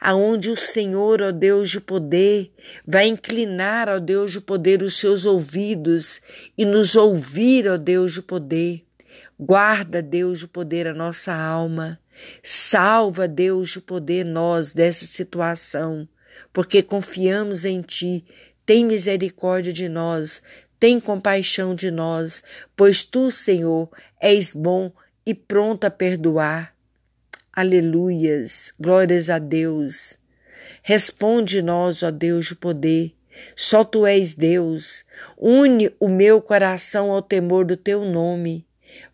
aonde 0.00 0.50
o 0.50 0.56
Senhor, 0.56 1.22
ó 1.22 1.32
Deus 1.32 1.70
de 1.70 1.80
poder, 1.80 2.52
vai 2.86 3.06
inclinar, 3.06 3.88
ó 3.88 3.98
Deus 3.98 4.32
de 4.32 4.40
poder, 4.40 4.82
os 4.82 4.96
seus 4.96 5.24
ouvidos 5.24 6.20
e 6.56 6.64
nos 6.64 6.96
ouvir, 6.96 7.68
ó 7.68 7.76
Deus 7.76 8.14
de 8.14 8.22
poder. 8.22 8.84
Guarda, 9.38 10.00
Deus, 10.00 10.42
o 10.42 10.48
poder 10.48 10.86
a 10.86 10.94
nossa 10.94 11.34
alma. 11.34 11.98
Salva, 12.42 13.26
Deus, 13.26 13.74
o 13.76 13.82
poder 13.82 14.24
nós 14.24 14.72
dessa 14.72 15.04
situação, 15.04 16.08
porque 16.52 16.82
confiamos 16.82 17.64
em 17.64 17.80
Ti. 17.82 18.24
Tem 18.64 18.84
misericórdia 18.84 19.72
de 19.72 19.88
nós, 19.88 20.42
tem 20.82 20.98
compaixão 20.98 21.76
de 21.76 21.92
nós, 21.92 22.42
pois 22.76 23.04
Tu, 23.04 23.30
Senhor, 23.30 23.88
és 24.20 24.52
bom 24.52 24.90
e 25.24 25.32
pronto 25.32 25.84
a 25.84 25.90
perdoar. 25.92 26.74
Aleluias, 27.52 28.74
glórias 28.80 29.30
a 29.30 29.38
Deus. 29.38 30.18
Responde-nós, 30.82 32.02
ó 32.02 32.10
Deus 32.10 32.46
de 32.46 32.56
poder. 32.56 33.14
Só 33.54 33.84
tu 33.84 34.04
és 34.04 34.34
Deus. 34.34 35.04
Une 35.38 35.88
o 36.00 36.08
meu 36.08 36.42
coração 36.42 37.12
ao 37.12 37.22
temor 37.22 37.64
do 37.64 37.76
teu 37.76 38.04
nome. 38.04 38.66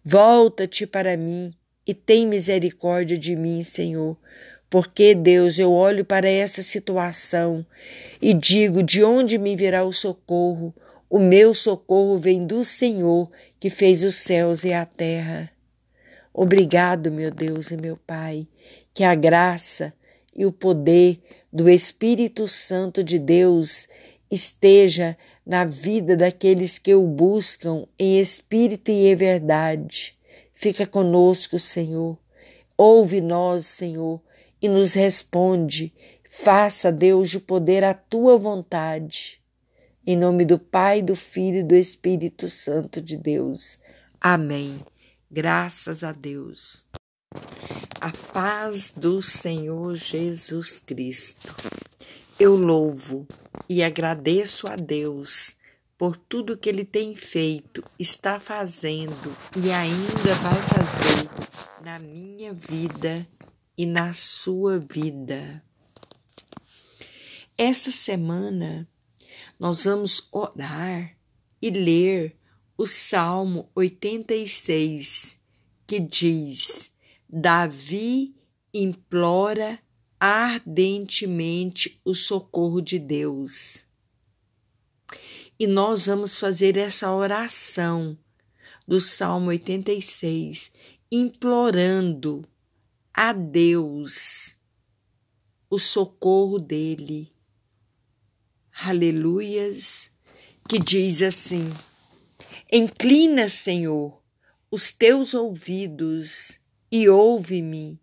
Volta-te 0.03 0.87
para 0.87 1.19
mim 1.19 1.53
e 1.87 1.93
tem 1.93 2.27
misericórdia 2.27 3.19
de 3.19 3.37
mim, 3.37 3.63
Senhor. 3.63 4.17
Porque, 4.71 5.15
Deus, 5.15 5.59
eu 5.59 5.71
olho 5.71 6.03
para 6.03 6.31
essa 6.31 6.63
situação 6.63 7.67
e 8.23 8.33
digo: 8.33 8.83
de 8.83 9.05
onde 9.05 9.37
me 9.37 9.55
virá 9.55 9.85
o 9.85 9.93
socorro? 9.93 10.75
O 11.11 11.19
meu 11.19 11.55
socorro 11.55 12.19
vem 12.19 12.47
do 12.47 12.65
Senhor 12.65 13.31
que 13.59 13.71
fez 13.71 14.05
os 14.05 14.17
céus 14.17 14.63
e 14.63 14.75
a 14.75 14.85
terra. 14.85 15.51
Obrigado, 16.35 17.11
meu 17.11 17.31
Deus 17.31 17.71
e 17.71 17.77
meu 17.77 17.97
Pai, 17.97 18.47
que 18.93 19.03
a 19.03 19.15
graça 19.15 19.95
e 20.37 20.45
o 20.45 20.53
poder 20.53 21.19
do 21.51 21.69
Espírito 21.69 22.47
Santo 22.47 23.03
de 23.03 23.19
Deus 23.19 23.89
esteja 24.31 25.17
na 25.47 25.65
vida 25.65 26.15
daqueles 26.15 26.79
que 26.79 26.95
o 26.95 27.07
buscam 27.07 27.87
em 27.99 28.21
espírito 28.21 28.91
e 28.91 29.09
em 29.09 29.17
verdade. 29.17 30.15
Fica 30.53 30.87
conosco, 30.87 31.59
Senhor. 31.59 32.19
Ouve 32.77 33.23
nós, 33.23 33.65
Senhor, 33.65 34.21
e 34.61 34.69
nos 34.69 34.93
responde. 34.93 35.93
Faça, 36.31 36.93
Deus, 36.93 37.31
de 37.31 37.41
poder 37.41 37.83
a 37.83 37.95
tua 37.95 38.37
vontade. 38.37 39.41
Em 40.11 40.17
nome 40.17 40.47
do 40.47 40.59
Pai, 40.59 41.03
do 41.03 41.15
Filho 41.15 41.59
e 41.59 41.63
do 41.63 41.75
Espírito 41.75 42.49
Santo 42.49 42.99
de 42.99 43.15
Deus. 43.15 43.79
Amém. 44.19 44.81
Graças 45.31 46.03
a 46.03 46.13
Deus. 46.13 46.87
A 48.01 48.11
paz 48.33 48.95
do 48.97 49.21
Senhor 49.21 49.95
Jesus 49.97 50.81
Cristo. 50.81 51.55
Eu 52.41 52.57
louvo 52.57 53.29
e 53.69 53.83
agradeço 53.83 54.67
a 54.67 54.77
Deus 54.77 55.57
por 55.99 56.17
tudo 56.17 56.57
que 56.57 56.71
Ele 56.71 56.87
tem 56.87 57.15
feito, 57.15 57.85
está 57.99 58.41
fazendo 58.41 59.37
e 59.63 59.71
ainda 59.71 60.35
vai 60.37 60.63
fazer 60.71 61.85
na 61.85 61.99
minha 61.99 62.55
vida 62.55 63.15
e 63.77 63.85
na 63.85 64.15
sua 64.15 64.79
vida. 64.79 65.63
Essa 67.59 67.93
semana 67.93 68.89
nós 69.59 69.85
vamos 69.85 70.29
orar 70.31 71.17
e 71.61 71.71
ler 71.71 72.37
o 72.77 72.87
Salmo 72.87 73.69
86, 73.75 75.41
que 75.87 75.99
diz: 75.99 76.93
Davi 77.29 78.37
implora 78.73 79.81
ardentemente 80.21 82.01
o 82.05 82.15
socorro 82.15 82.81
de 82.81 82.99
Deus. 82.99 83.87
E 85.59 85.67
nós 85.67 86.07
vamos 86.07 86.39
fazer 86.39 86.77
essa 86.77 87.13
oração 87.13 88.17
do 88.87 89.01
Salmo 89.01 89.49
86, 89.49 90.73
implorando 91.11 92.49
a 93.13 93.33
Deus 93.33 94.57
o 95.69 95.79
socorro 95.79 96.61
dele. 96.61 97.33
Aleluias, 98.81 100.13
que 100.69 100.79
diz 100.79 101.21
assim: 101.21 101.69
Inclina, 102.71 103.49
Senhor, 103.49 104.23
os 104.71 104.93
teus 104.93 105.35
ouvidos 105.35 106.61
e 106.89 107.09
ouve-me, 107.09 108.01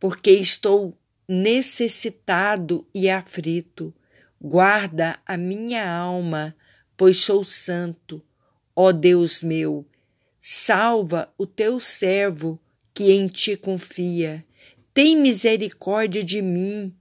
porque 0.00 0.32
estou 0.32 0.92
necessitado 1.28 2.84
e 2.92 3.08
aflito. 3.08 3.94
Guarda 4.40 5.16
a 5.24 5.36
minha 5.36 5.88
alma, 5.88 6.56
pois 6.96 7.18
sou 7.18 7.44
santo. 7.44 8.20
Ó 8.74 8.90
Deus 8.90 9.42
meu, 9.42 9.86
salva 10.40 11.32
o 11.38 11.46
teu 11.46 11.78
servo 11.78 12.60
que 12.92 13.12
em 13.12 13.28
ti 13.28 13.56
confia. 13.56 14.44
Tem 14.92 15.16
misericórdia 15.16 16.24
de 16.24 16.42
mim, 16.42 16.92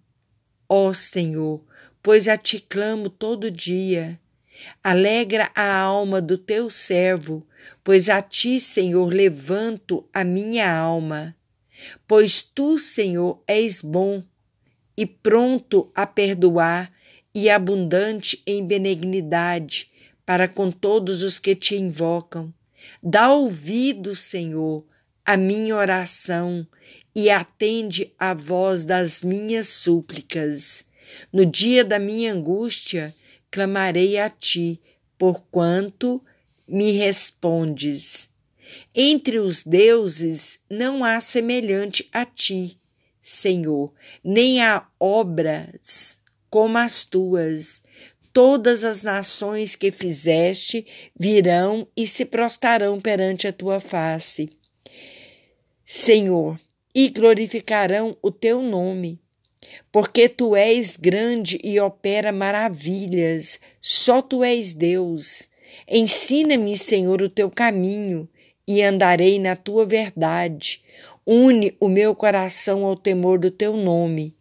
ó 0.70 0.94
Senhor, 0.94 1.66
pois 2.06 2.28
a 2.28 2.38
ti 2.38 2.60
clamo 2.60 3.10
todo 3.10 3.50
dia. 3.50 4.20
Alegra 4.84 5.50
a 5.56 5.76
alma 5.76 6.22
do 6.22 6.38
teu 6.38 6.70
servo, 6.70 7.44
pois 7.84 8.10
a 8.10 8.22
ti, 8.22 8.60
Senhor, 8.60 9.12
levanto 9.12 10.08
a 10.14 10.24
minha 10.24 10.72
alma. 10.72 11.36
Pois 12.08 12.44
tu, 12.44 12.78
Senhor, 12.78 13.42
és 13.48 13.82
bom 13.82 14.22
e 14.96 15.04
pronto 15.08 15.92
a 15.96 16.06
perdoar 16.06 16.92
e 17.34 17.50
abundante 17.50 18.40
em 18.46 18.64
benignidade 18.64 19.90
para 20.24 20.48
com 20.48 20.70
todos 20.70 21.24
os 21.24 21.40
que 21.40 21.56
te 21.56 21.76
invocam. 21.76 22.54
Dá 23.02 23.34
ouvido, 23.34 24.16
Senhor, 24.16 24.86
à 25.26 25.36
minha 25.36 25.76
oração 25.76 26.68
e 27.16 27.32
atende 27.32 28.14
à 28.20 28.36
voz 28.36 28.86
das 28.86 29.24
minhas 29.24 29.70
súplicas. 29.70 30.86
No 31.32 31.46
dia 31.46 31.84
da 31.84 32.00
minha 32.00 32.34
angústia, 32.34 33.14
clamarei 33.52 34.18
a 34.18 34.30
ti, 34.30 34.82
porquanto 35.18 36.22
me 36.68 36.92
respondes. 36.92 38.30
Entre 38.94 39.40
os 39.40 39.64
deuses 39.64 40.60
não 40.70 41.04
há 41.04 41.20
semelhante 41.20 42.10
a 42.12 42.26
ti, 42.26 42.80
Senhor, 43.22 43.94
nem 44.24 44.62
há 44.62 44.88
obras 45.00 46.20
como 46.50 46.78
as 46.78 47.06
tuas. 47.06 47.84
Todas 48.32 48.84
as 48.84 49.04
nações 49.04 49.76
que 49.76 49.92
fizeste 49.92 50.86
virão 51.18 51.88
e 51.96 52.06
se 52.06 52.26
prostrarão 52.26 53.00
perante 53.00 53.48
a 53.48 53.54
tua 53.54 53.80
face. 53.80 54.50
Senhor, 55.86 56.60
e 56.94 57.10
glorificarão 57.10 58.18
o 58.22 58.32
teu 58.32 58.62
nome, 58.62 59.20
porque 59.92 60.28
tu 60.28 60.56
és 60.56 60.98
grande 60.98 61.60
e 61.64 61.80
opera 61.80 62.32
maravilhas, 62.32 63.60
só 63.82 64.22
tu 64.22 64.44
és 64.44 64.74
Deus. 64.74 65.48
Ensina-me, 65.88 66.78
Senhor, 66.78 67.22
o 67.22 67.30
teu 67.30 67.50
caminho 67.50 68.28
e 68.68 68.82
andarei 68.82 69.40
na 69.40 69.56
tua 69.56 69.86
verdade. 69.86 70.82
Une 71.26 71.76
o 71.80 71.88
meu 71.88 72.16
coração 72.16 72.86
ao 72.86 72.96
temor 72.96 73.40
do 73.40 73.52
teu 73.52 73.76
nome. 73.76 74.36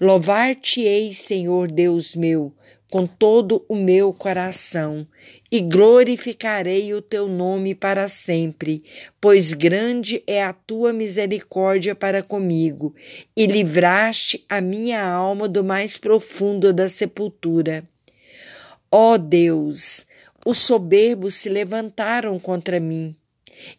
Louvar-te-ei, 0.00 1.12
Senhor 1.14 1.70
Deus 1.70 2.16
meu, 2.16 2.52
com 2.90 3.06
todo 3.06 3.64
o 3.68 3.76
meu 3.76 4.12
coração, 4.12 5.06
e 5.50 5.60
glorificarei 5.60 6.92
o 6.94 7.02
teu 7.02 7.28
nome 7.28 7.74
para 7.74 8.08
sempre, 8.08 8.82
pois 9.20 9.52
grande 9.52 10.22
é 10.26 10.42
a 10.42 10.52
tua 10.52 10.92
misericórdia 10.92 11.94
para 11.94 12.22
comigo, 12.22 12.94
e 13.36 13.46
livraste 13.46 14.44
a 14.48 14.60
minha 14.60 15.02
alma 15.02 15.48
do 15.48 15.62
mais 15.62 15.96
profundo 15.96 16.72
da 16.72 16.88
sepultura. 16.88 17.84
Ó 18.90 19.18
Deus, 19.18 20.06
os 20.46 20.58
soberbos 20.58 21.34
se 21.34 21.48
levantaram 21.48 22.38
contra 22.38 22.80
mim 22.80 23.14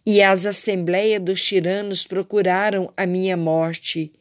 e 0.05 0.21
as 0.21 0.45
assembleias 0.45 1.21
dos 1.21 1.41
tiranos 1.41 2.05
procuraram 2.05 2.91
a 2.95 3.05
minha 3.05 3.37
morte, 3.37 4.11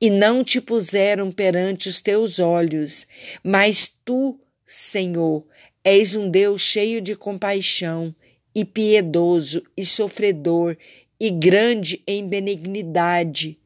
e 0.00 0.10
não 0.10 0.44
te 0.44 0.60
puseram 0.60 1.32
perante 1.32 1.88
os 1.88 2.00
teus 2.00 2.38
olhos, 2.38 3.06
mas 3.42 3.88
tu, 4.04 4.38
Senhor, 4.66 5.44
és 5.84 6.16
um 6.16 6.28
Deus 6.28 6.60
cheio 6.60 7.00
de 7.00 7.14
compaixão, 7.14 8.14
e 8.54 8.64
piedoso, 8.64 9.62
e 9.76 9.84
sofredor, 9.84 10.76
e 11.20 11.30
grande 11.30 12.02
em 12.06 12.26
benignidade 12.26 13.58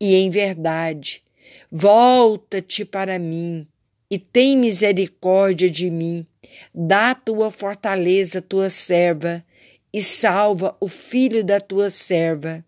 e 0.00 0.14
em 0.14 0.30
verdade. 0.30 1.22
Volta-te 1.70 2.84
para 2.84 3.18
mim 3.18 3.66
e 4.10 4.18
tem 4.18 4.56
misericórdia 4.56 5.68
de 5.70 5.90
mim. 5.90 6.26
Dá 6.74 7.14
tua 7.14 7.50
fortaleza, 7.50 8.40
tua 8.40 8.70
serva, 8.70 9.44
e 9.92 10.02
salva 10.02 10.76
o 10.80 10.88
filho 10.88 11.44
da 11.44 11.60
tua 11.60 11.90
serva. 11.90 12.64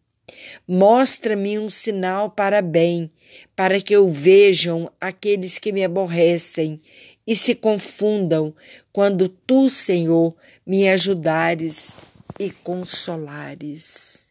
Mostra-me 0.66 1.58
um 1.58 1.68
sinal 1.68 2.30
para 2.30 2.62
bem, 2.62 3.10
para 3.54 3.80
que 3.80 3.94
eu 3.94 4.10
vejam 4.10 4.90
aqueles 5.00 5.58
que 5.58 5.72
me 5.72 5.84
aborrecem 5.84 6.80
e 7.26 7.36
se 7.36 7.54
confundam 7.54 8.54
quando 8.92 9.28
tu, 9.28 9.68
Senhor, 9.70 10.34
me 10.66 10.88
ajudares 10.88 11.94
e 12.38 12.50
consolares. 12.50 14.26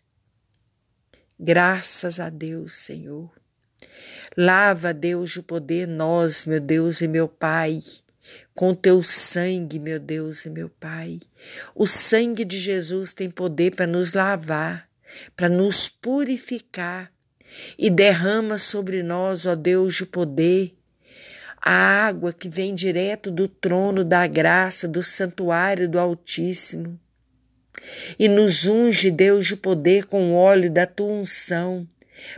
Graças 1.39 2.19
a 2.19 2.29
Deus, 2.29 2.73
Senhor. 2.73 3.31
Lava, 4.35 4.93
Deus, 4.93 5.31
de 5.31 5.41
poder 5.41 5.87
nós, 5.87 6.45
meu 6.45 6.59
Deus 6.59 7.01
e 7.01 7.07
meu 7.07 7.27
Pai, 7.27 7.81
com 8.53 8.73
teu 8.73 9.01
sangue, 9.01 9.79
meu 9.79 9.99
Deus 9.99 10.45
e 10.45 10.49
meu 10.49 10.69
Pai. 10.69 11.19
O 11.73 11.87
sangue 11.87 12.43
de 12.45 12.59
Jesus 12.59 13.13
tem 13.13 13.29
poder 13.29 13.75
para 13.75 13.87
nos 13.87 14.13
lavar, 14.13 14.89
para 15.35 15.49
nos 15.49 15.89
purificar 15.89 17.11
e 17.77 17.89
derrama 17.89 18.57
sobre 18.57 19.01
nós, 19.01 19.45
ó 19.45 19.55
Deus 19.55 19.95
de 19.95 20.05
poder, 20.05 20.75
a 21.61 22.07
água 22.07 22.31
que 22.31 22.49
vem 22.49 22.73
direto 22.73 23.29
do 23.29 23.47
trono 23.47 24.03
da 24.03 24.25
graça, 24.27 24.87
do 24.87 25.03
santuário 25.03 25.87
do 25.89 25.99
Altíssimo. 25.99 26.99
E 28.17 28.27
nos 28.27 28.65
unge, 28.65 29.11
Deus 29.11 29.47
de 29.47 29.55
poder, 29.55 30.05
com 30.05 30.31
o 30.31 30.35
óleo 30.35 30.71
da 30.71 30.85
tua 30.85 31.07
unção, 31.07 31.87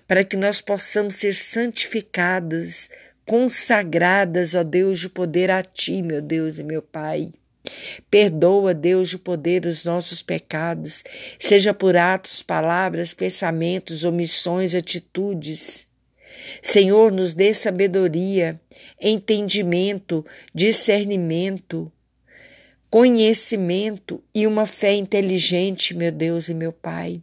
para 0.07 0.24
que 0.24 0.38
nós 0.38 0.61
possamos 0.61 1.15
ser 1.15 1.34
santificados, 1.34 2.89
consagradas, 3.26 4.53
ó 4.53 4.63
Deus 4.63 4.99
de 4.99 5.09
poder, 5.09 5.49
a 5.49 5.63
ti, 5.63 6.01
meu 6.01 6.22
Deus 6.22 6.57
e 6.57 6.63
meu 6.63 6.82
Pai. 6.82 7.32
Perdoa, 8.09 8.74
Deus 8.74 9.09
de 9.09 9.17
poder, 9.17 9.65
os 9.65 9.84
nossos 9.86 10.22
pecados, 10.22 11.03
seja 11.39 11.74
por 11.74 11.95
atos, 11.95 12.41
palavras, 12.41 13.13
pensamentos, 13.13 14.03
omissões, 14.03 14.74
atitudes. 14.74 15.90
Senhor, 16.61 17.11
nos 17.11 17.33
dê 17.33 17.53
sabedoria, 17.53 18.59
entendimento, 18.99 20.25
discernimento, 20.53 21.91
conhecimento 22.89 24.21
e 24.35 24.45
uma 24.45 24.65
fé 24.65 24.93
inteligente, 24.93 25.95
meu 25.95 26.11
Deus 26.11 26.49
e 26.49 26.53
meu 26.53 26.73
Pai. 26.73 27.21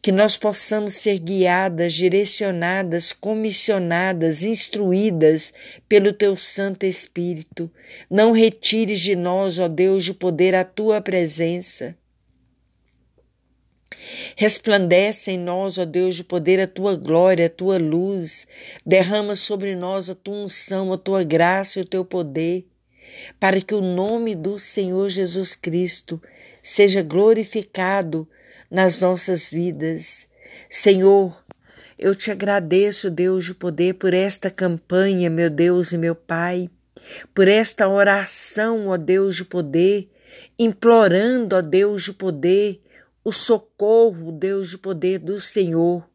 Que 0.00 0.12
nós 0.12 0.36
possamos 0.36 0.94
ser 0.94 1.18
guiadas, 1.18 1.92
direcionadas, 1.94 3.12
comissionadas, 3.12 4.42
instruídas 4.42 5.52
pelo 5.88 6.12
Teu 6.12 6.36
Santo 6.36 6.84
Espírito. 6.86 7.70
Não 8.08 8.30
retires 8.30 9.00
de 9.00 9.16
nós, 9.16 9.58
ó 9.58 9.66
Deus, 9.66 10.04
de 10.04 10.14
poder 10.14 10.54
a 10.54 10.64
Tua 10.64 11.00
presença. 11.00 11.96
Resplandece 14.36 15.32
em 15.32 15.38
nós, 15.38 15.78
ó 15.78 15.84
Deus, 15.84 16.16
de 16.16 16.24
poder 16.24 16.60
a 16.60 16.66
tua 16.66 16.96
glória, 16.96 17.46
a 17.46 17.50
tua 17.50 17.78
luz. 17.78 18.46
Derrama 18.84 19.36
sobre 19.36 19.74
nós 19.74 20.10
a 20.10 20.14
tua 20.14 20.34
unção, 20.34 20.92
a 20.92 20.98
tua 20.98 21.22
graça 21.22 21.78
e 21.78 21.82
o 21.82 21.86
teu 21.86 22.04
poder, 22.04 22.66
para 23.38 23.60
que 23.60 23.74
o 23.74 23.80
nome 23.80 24.34
do 24.34 24.58
Senhor 24.58 25.08
Jesus 25.08 25.54
Cristo 25.54 26.20
seja 26.62 27.02
glorificado 27.02 28.28
nas 28.70 29.00
nossas 29.00 29.50
vidas. 29.50 30.26
Senhor, 30.68 31.44
eu 31.98 32.14
te 32.14 32.30
agradeço, 32.30 33.10
Deus 33.10 33.44
de 33.44 33.54
poder, 33.54 33.94
por 33.94 34.12
esta 34.12 34.50
campanha, 34.50 35.30
meu 35.30 35.48
Deus 35.48 35.92
e 35.92 35.98
meu 35.98 36.14
Pai, 36.14 36.68
por 37.34 37.46
esta 37.46 37.88
oração, 37.88 38.88
ó 38.88 38.96
Deus 38.96 39.36
de 39.36 39.44
poder, 39.44 40.10
implorando, 40.58 41.54
ó 41.54 41.60
Deus 41.60 42.04
de 42.04 42.12
poder, 42.12 42.80
o 43.24 43.32
socorro, 43.32 44.30
Deus 44.30 44.68
de 44.68 44.78
poder 44.78 45.18
do 45.18 45.40
Senhor, 45.40 46.06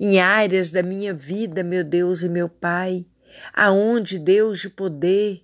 em 0.00 0.18
áreas 0.18 0.70
da 0.70 0.82
minha 0.82 1.12
vida, 1.12 1.62
meu 1.62 1.84
Deus 1.84 2.22
e 2.22 2.28
meu 2.28 2.48
Pai, 2.48 3.04
aonde, 3.52 4.18
Deus 4.18 4.60
de 4.60 4.70
poder, 4.70 5.42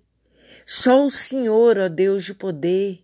só 0.67 1.07
o 1.07 1.11
Senhor, 1.11 1.79
ó 1.79 1.89
Deus 1.89 2.25
de 2.25 2.35
poder, 2.35 3.01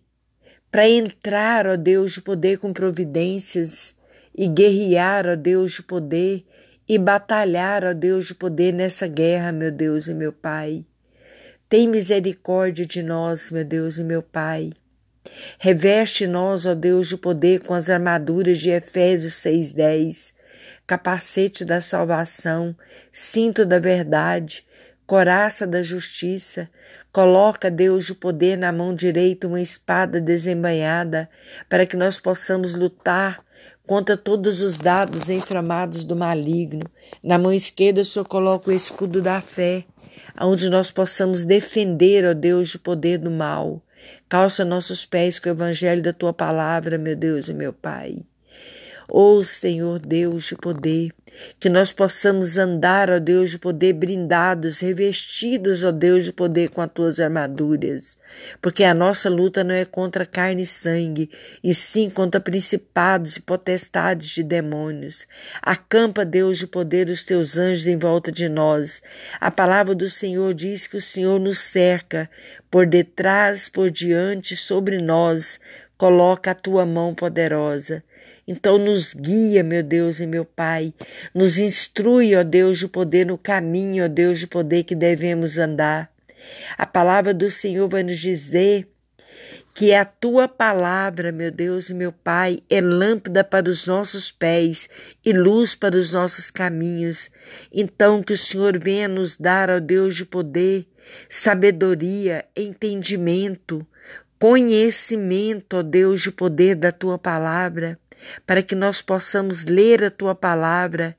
para 0.71 0.89
entrar, 0.89 1.67
ó 1.67 1.77
Deus 1.77 2.13
de 2.13 2.21
poder, 2.21 2.57
com 2.57 2.73
providências 2.73 3.95
e 4.35 4.47
guerrear, 4.47 5.27
ó 5.27 5.35
Deus 5.35 5.73
de 5.73 5.83
poder, 5.83 6.43
e 6.87 6.97
batalhar, 6.97 7.83
ó 7.85 7.93
Deus 7.93 8.27
de 8.27 8.35
poder, 8.35 8.73
nessa 8.73 9.07
guerra, 9.07 9.51
meu 9.51 9.71
Deus 9.71 10.07
e 10.07 10.13
meu 10.13 10.33
Pai. 10.33 10.85
Tem 11.69 11.87
misericórdia 11.87 12.85
de 12.85 13.01
nós, 13.01 13.49
meu 13.49 13.63
Deus 13.63 13.97
e 13.97 14.03
meu 14.03 14.21
Pai. 14.21 14.71
Reveste-nos, 15.59 16.65
ó 16.65 16.75
Deus, 16.75 17.07
de 17.07 17.17
poder 17.17 17.63
com 17.63 17.73
as 17.73 17.89
armaduras 17.89 18.59
de 18.59 18.69
Efésios 18.69 19.33
6,10, 19.33 20.33
capacete 20.85 21.65
da 21.65 21.81
salvação, 21.81 22.75
cinto 23.11 23.65
da 23.65 23.79
verdade, 23.79 24.65
coraça 25.05 25.65
da 25.65 25.81
justiça. 25.83 26.69
Coloca, 27.11 27.71
Deus, 27.71 28.05
de 28.05 28.13
poder 28.13 28.57
na 28.57 28.71
mão 28.71 28.93
direita 28.93 29.47
uma 29.47 29.61
espada 29.61 30.19
desembanhada, 30.19 31.29
para 31.69 31.85
que 31.85 31.95
nós 31.95 32.19
possamos 32.19 32.75
lutar 32.75 33.43
contra 33.85 34.17
todos 34.17 34.61
os 34.61 34.77
dados 34.77 35.29
inflamados 35.29 36.03
do 36.03 36.15
maligno. 36.15 36.85
Na 37.23 37.37
mão 37.37 37.53
esquerda, 37.53 38.01
o 38.01 38.05
Senhor 38.05 38.25
coloca 38.25 38.69
o 38.69 38.73
escudo 38.73 39.21
da 39.21 39.39
fé, 39.39 39.85
onde 40.41 40.69
nós 40.69 40.91
possamos 40.91 41.45
defender, 41.45 42.25
ó 42.25 42.33
Deus, 42.33 42.69
de 42.69 42.79
poder 42.79 43.17
do 43.17 43.31
mal. 43.31 43.81
Calça 44.27 44.65
nossos 44.65 45.05
pés 45.05 45.39
com 45.39 45.49
o 45.49 45.51
evangelho 45.51 46.01
da 46.01 46.13
tua 46.13 46.33
palavra, 46.33 46.97
meu 46.97 47.15
Deus 47.15 47.47
e 47.47 47.53
meu 47.53 47.71
Pai. 47.71 48.23
Ó 49.09 49.35
oh, 49.35 49.43
Senhor 49.43 49.99
Deus 49.99 50.45
de 50.45 50.55
poder, 50.55 51.11
que 51.59 51.69
nós 51.69 51.91
possamos 51.91 52.57
andar, 52.57 53.09
ó 53.09 53.19
Deus 53.19 53.51
de 53.51 53.59
poder, 53.59 53.93
brindados, 53.93 54.79
revestidos, 54.79 55.83
ó 55.83 55.91
Deus 55.91 56.25
de 56.25 56.33
poder, 56.33 56.69
com 56.69 56.81
as 56.81 56.91
tuas 56.91 57.19
armaduras, 57.19 58.17
porque 58.61 58.83
a 58.83 58.93
nossa 58.93 59.29
luta 59.29 59.63
não 59.63 59.75
é 59.75 59.85
contra 59.85 60.25
carne 60.25 60.63
e 60.63 60.65
sangue, 60.65 61.29
e 61.63 61.73
sim 61.73 62.09
contra 62.09 62.39
principados 62.39 63.37
e 63.37 63.41
potestades 63.41 64.29
de 64.29 64.43
demônios. 64.43 65.27
Acampa, 65.61 66.25
Deus 66.25 66.57
de 66.57 66.67
poder, 66.67 67.09
os 67.09 67.23
teus 67.23 67.57
anjos 67.57 67.87
em 67.87 67.97
volta 67.97 68.31
de 68.31 68.49
nós. 68.49 69.01
A 69.39 69.51
palavra 69.51 69.93
do 69.93 70.09
Senhor 70.09 70.53
diz 70.53 70.87
que 70.87 70.97
o 70.97 71.01
Senhor 71.01 71.39
nos 71.39 71.59
cerca 71.59 72.29
por 72.71 72.85
detrás, 72.85 73.69
por 73.69 73.89
diante, 73.89 74.55
sobre 74.55 74.97
nós, 74.97 75.59
coloca 75.97 76.51
a 76.51 76.55
tua 76.55 76.85
mão 76.85 77.13
poderosa. 77.13 78.03
Então 78.47 78.77
nos 78.77 79.15
guia, 79.15 79.63
meu 79.63 79.81
Deus 79.81 80.19
e 80.19 80.27
meu 80.27 80.45
Pai, 80.45 80.93
nos 81.33 81.57
instrui, 81.57 82.35
ó 82.35 82.43
Deus 82.43 82.77
de 82.77 82.87
poder, 82.87 83.25
no 83.25 83.39
caminho, 83.39 84.05
ó 84.05 84.07
Deus 84.07 84.39
de 84.39 84.45
poder 84.45 84.83
que 84.83 84.93
devemos 84.93 85.57
andar. 85.57 86.11
A 86.77 86.85
palavra 86.85 87.33
do 87.33 87.49
Senhor 87.49 87.89
vai 87.89 88.03
nos 88.03 88.19
dizer 88.19 88.87
que 89.73 89.95
a 89.95 90.05
tua 90.05 90.47
palavra, 90.47 91.31
meu 91.31 91.49
Deus 91.49 91.89
e 91.89 91.93
meu 91.95 92.11
Pai, 92.11 92.59
é 92.69 92.79
lâmpada 92.79 93.43
para 93.43 93.67
os 93.67 93.87
nossos 93.87 94.31
pés 94.31 94.87
e 95.25 95.33
luz 95.33 95.73
para 95.73 95.97
os 95.97 96.13
nossos 96.13 96.51
caminhos. 96.51 97.31
Então, 97.73 98.21
que 98.21 98.33
o 98.33 98.37
Senhor 98.37 98.77
venha 98.77 99.07
nos 99.07 99.37
dar, 99.37 99.71
ó 99.71 99.79
Deus 99.79 100.15
de 100.15 100.23
poder, 100.23 100.85
sabedoria, 101.27 102.45
entendimento, 102.55 103.85
conhecimento, 104.37 105.77
ó 105.77 105.81
Deus 105.81 106.21
de 106.21 106.31
poder 106.31 106.75
da 106.75 106.91
tua 106.91 107.17
palavra 107.17 107.99
para 108.45 108.61
que 108.61 108.75
nós 108.75 109.01
possamos 109.01 109.65
ler 109.65 110.03
a 110.03 110.11
tua 110.11 110.35
palavra, 110.35 111.17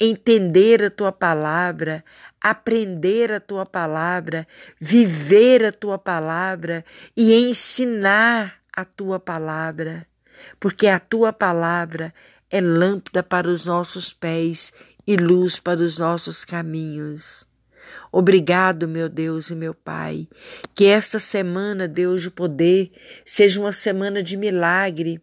entender 0.00 0.82
a 0.82 0.90
tua 0.90 1.12
palavra, 1.12 2.04
aprender 2.40 3.32
a 3.32 3.40
tua 3.40 3.64
palavra, 3.64 4.46
viver 4.80 5.64
a 5.64 5.72
tua 5.72 5.98
palavra 5.98 6.84
e 7.16 7.34
ensinar 7.34 8.60
a 8.74 8.84
tua 8.84 9.18
palavra, 9.18 10.06
porque 10.60 10.86
a 10.86 10.98
tua 10.98 11.32
palavra 11.32 12.12
é 12.50 12.60
lâmpada 12.60 13.22
para 13.22 13.48
os 13.48 13.64
nossos 13.64 14.12
pés 14.12 14.72
e 15.06 15.16
luz 15.16 15.58
para 15.58 15.80
os 15.80 15.98
nossos 15.98 16.44
caminhos. 16.44 17.46
Obrigado, 18.10 18.88
meu 18.88 19.08
Deus 19.08 19.50
e 19.50 19.54
meu 19.54 19.72
Pai, 19.72 20.28
que 20.74 20.86
esta 20.86 21.18
semana, 21.18 21.86
Deus 21.86 22.22
de 22.22 22.30
poder, 22.30 22.90
seja 23.24 23.60
uma 23.60 23.72
semana 23.72 24.22
de 24.22 24.36
milagre, 24.36 25.22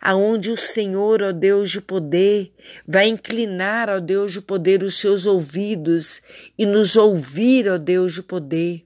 aonde 0.00 0.50
o 0.50 0.56
Senhor, 0.56 1.22
ó 1.22 1.32
Deus 1.32 1.70
de 1.70 1.80
poder, 1.80 2.52
vai 2.86 3.08
inclinar, 3.08 3.88
ó 3.88 4.00
Deus 4.00 4.32
de 4.32 4.40
poder, 4.40 4.82
os 4.82 4.98
seus 4.98 5.26
ouvidos 5.26 6.20
e 6.58 6.66
nos 6.66 6.96
ouvir, 6.96 7.68
ó 7.68 7.78
Deus 7.78 8.14
de 8.14 8.22
poder. 8.22 8.84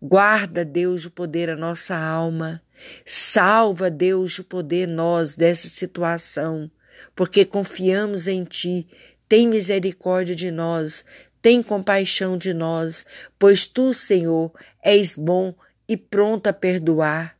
Guarda, 0.00 0.64
Deus 0.64 1.02
de 1.02 1.10
poder, 1.10 1.50
a 1.50 1.56
nossa 1.56 1.96
alma. 1.96 2.62
Salva, 3.04 3.90
Deus 3.90 4.32
de 4.32 4.42
poder, 4.42 4.86
nós 4.86 5.34
dessa 5.34 5.68
situação, 5.68 6.70
porque 7.14 7.44
confiamos 7.44 8.26
em 8.26 8.44
Ti. 8.44 8.86
Tem 9.28 9.48
misericórdia 9.48 10.36
de 10.36 10.50
nós, 10.50 11.04
tem 11.42 11.62
compaixão 11.62 12.36
de 12.36 12.52
nós, 12.52 13.06
pois 13.38 13.66
Tu, 13.66 13.92
Senhor, 13.94 14.52
és 14.82 15.16
bom 15.16 15.54
e 15.88 15.96
pronto 15.96 16.46
a 16.46 16.52
perdoar. 16.52 17.35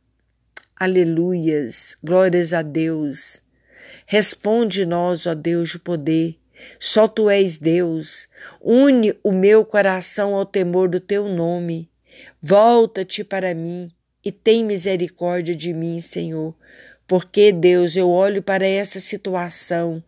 Aleluias, 0.79 1.97
glórias 2.03 2.53
a 2.53 2.61
Deus. 2.61 3.41
Responde-nós, 4.05 5.25
ó 5.25 5.33
Deus 5.33 5.71
de 5.71 5.79
poder. 5.79 6.37
Só 6.79 7.07
tu 7.07 7.31
és 7.31 7.57
Deus. 7.57 8.29
Une 8.61 9.17
o 9.23 9.31
meu 9.31 9.65
coração 9.65 10.35
ao 10.35 10.45
temor 10.45 10.87
do 10.87 10.99
teu 10.99 11.27
nome. 11.27 11.89
Volta-te 12.39 13.23
para 13.23 13.55
mim 13.55 13.91
e 14.23 14.31
tem 14.31 14.63
misericórdia 14.63 15.55
de 15.55 15.73
mim, 15.73 15.99
Senhor. 15.99 16.53
Porque, 17.07 17.51
Deus, 17.51 17.95
eu 17.95 18.07
olho 18.07 18.43
para 18.43 18.67
essa 18.67 18.99
situação 18.99 20.03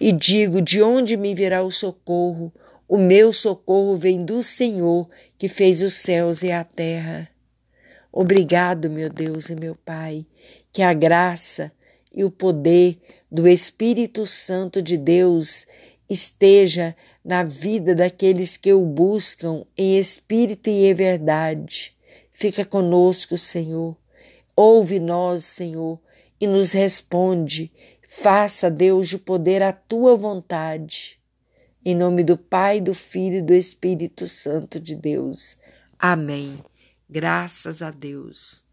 e 0.00 0.10
digo: 0.10 0.60
de 0.60 0.82
onde 0.82 1.16
me 1.16 1.32
virá 1.32 1.62
o 1.62 1.70
socorro? 1.70 2.52
O 2.88 2.98
meu 2.98 3.32
socorro 3.32 3.96
vem 3.96 4.24
do 4.24 4.42
Senhor 4.42 5.08
que 5.38 5.48
fez 5.48 5.80
os 5.80 5.94
céus 5.94 6.42
e 6.42 6.50
a 6.50 6.64
terra. 6.64 7.30
Obrigado, 8.20 8.90
meu 8.90 9.08
Deus 9.08 9.48
e 9.48 9.54
meu 9.54 9.76
Pai, 9.76 10.26
que 10.72 10.82
a 10.82 10.92
graça 10.92 11.70
e 12.12 12.24
o 12.24 12.32
poder 12.32 12.98
do 13.30 13.46
Espírito 13.46 14.26
Santo 14.26 14.82
de 14.82 14.96
Deus 14.96 15.68
esteja 16.10 16.96
na 17.24 17.44
vida 17.44 17.94
daqueles 17.94 18.56
que 18.56 18.72
o 18.72 18.84
buscam 18.84 19.64
em 19.76 20.00
espírito 20.00 20.68
e 20.68 20.86
em 20.86 20.94
verdade. 20.94 21.96
Fica 22.32 22.64
conosco, 22.64 23.38
Senhor. 23.38 23.96
Ouve 24.56 24.98
nós, 24.98 25.44
Senhor, 25.44 26.00
e 26.40 26.48
nos 26.48 26.72
responde. 26.72 27.70
Faça, 28.02 28.68
Deus, 28.68 29.08
de 29.08 29.18
poder 29.18 29.62
a 29.62 29.72
tua 29.72 30.16
vontade. 30.16 31.20
Em 31.84 31.94
nome 31.94 32.24
do 32.24 32.36
Pai, 32.36 32.80
do 32.80 32.94
Filho 32.94 33.36
e 33.36 33.42
do 33.42 33.54
Espírito 33.54 34.26
Santo 34.26 34.80
de 34.80 34.96
Deus. 34.96 35.56
Amém. 35.96 36.58
Graças 37.10 37.82
a 37.82 37.90
Deus. 37.90 38.66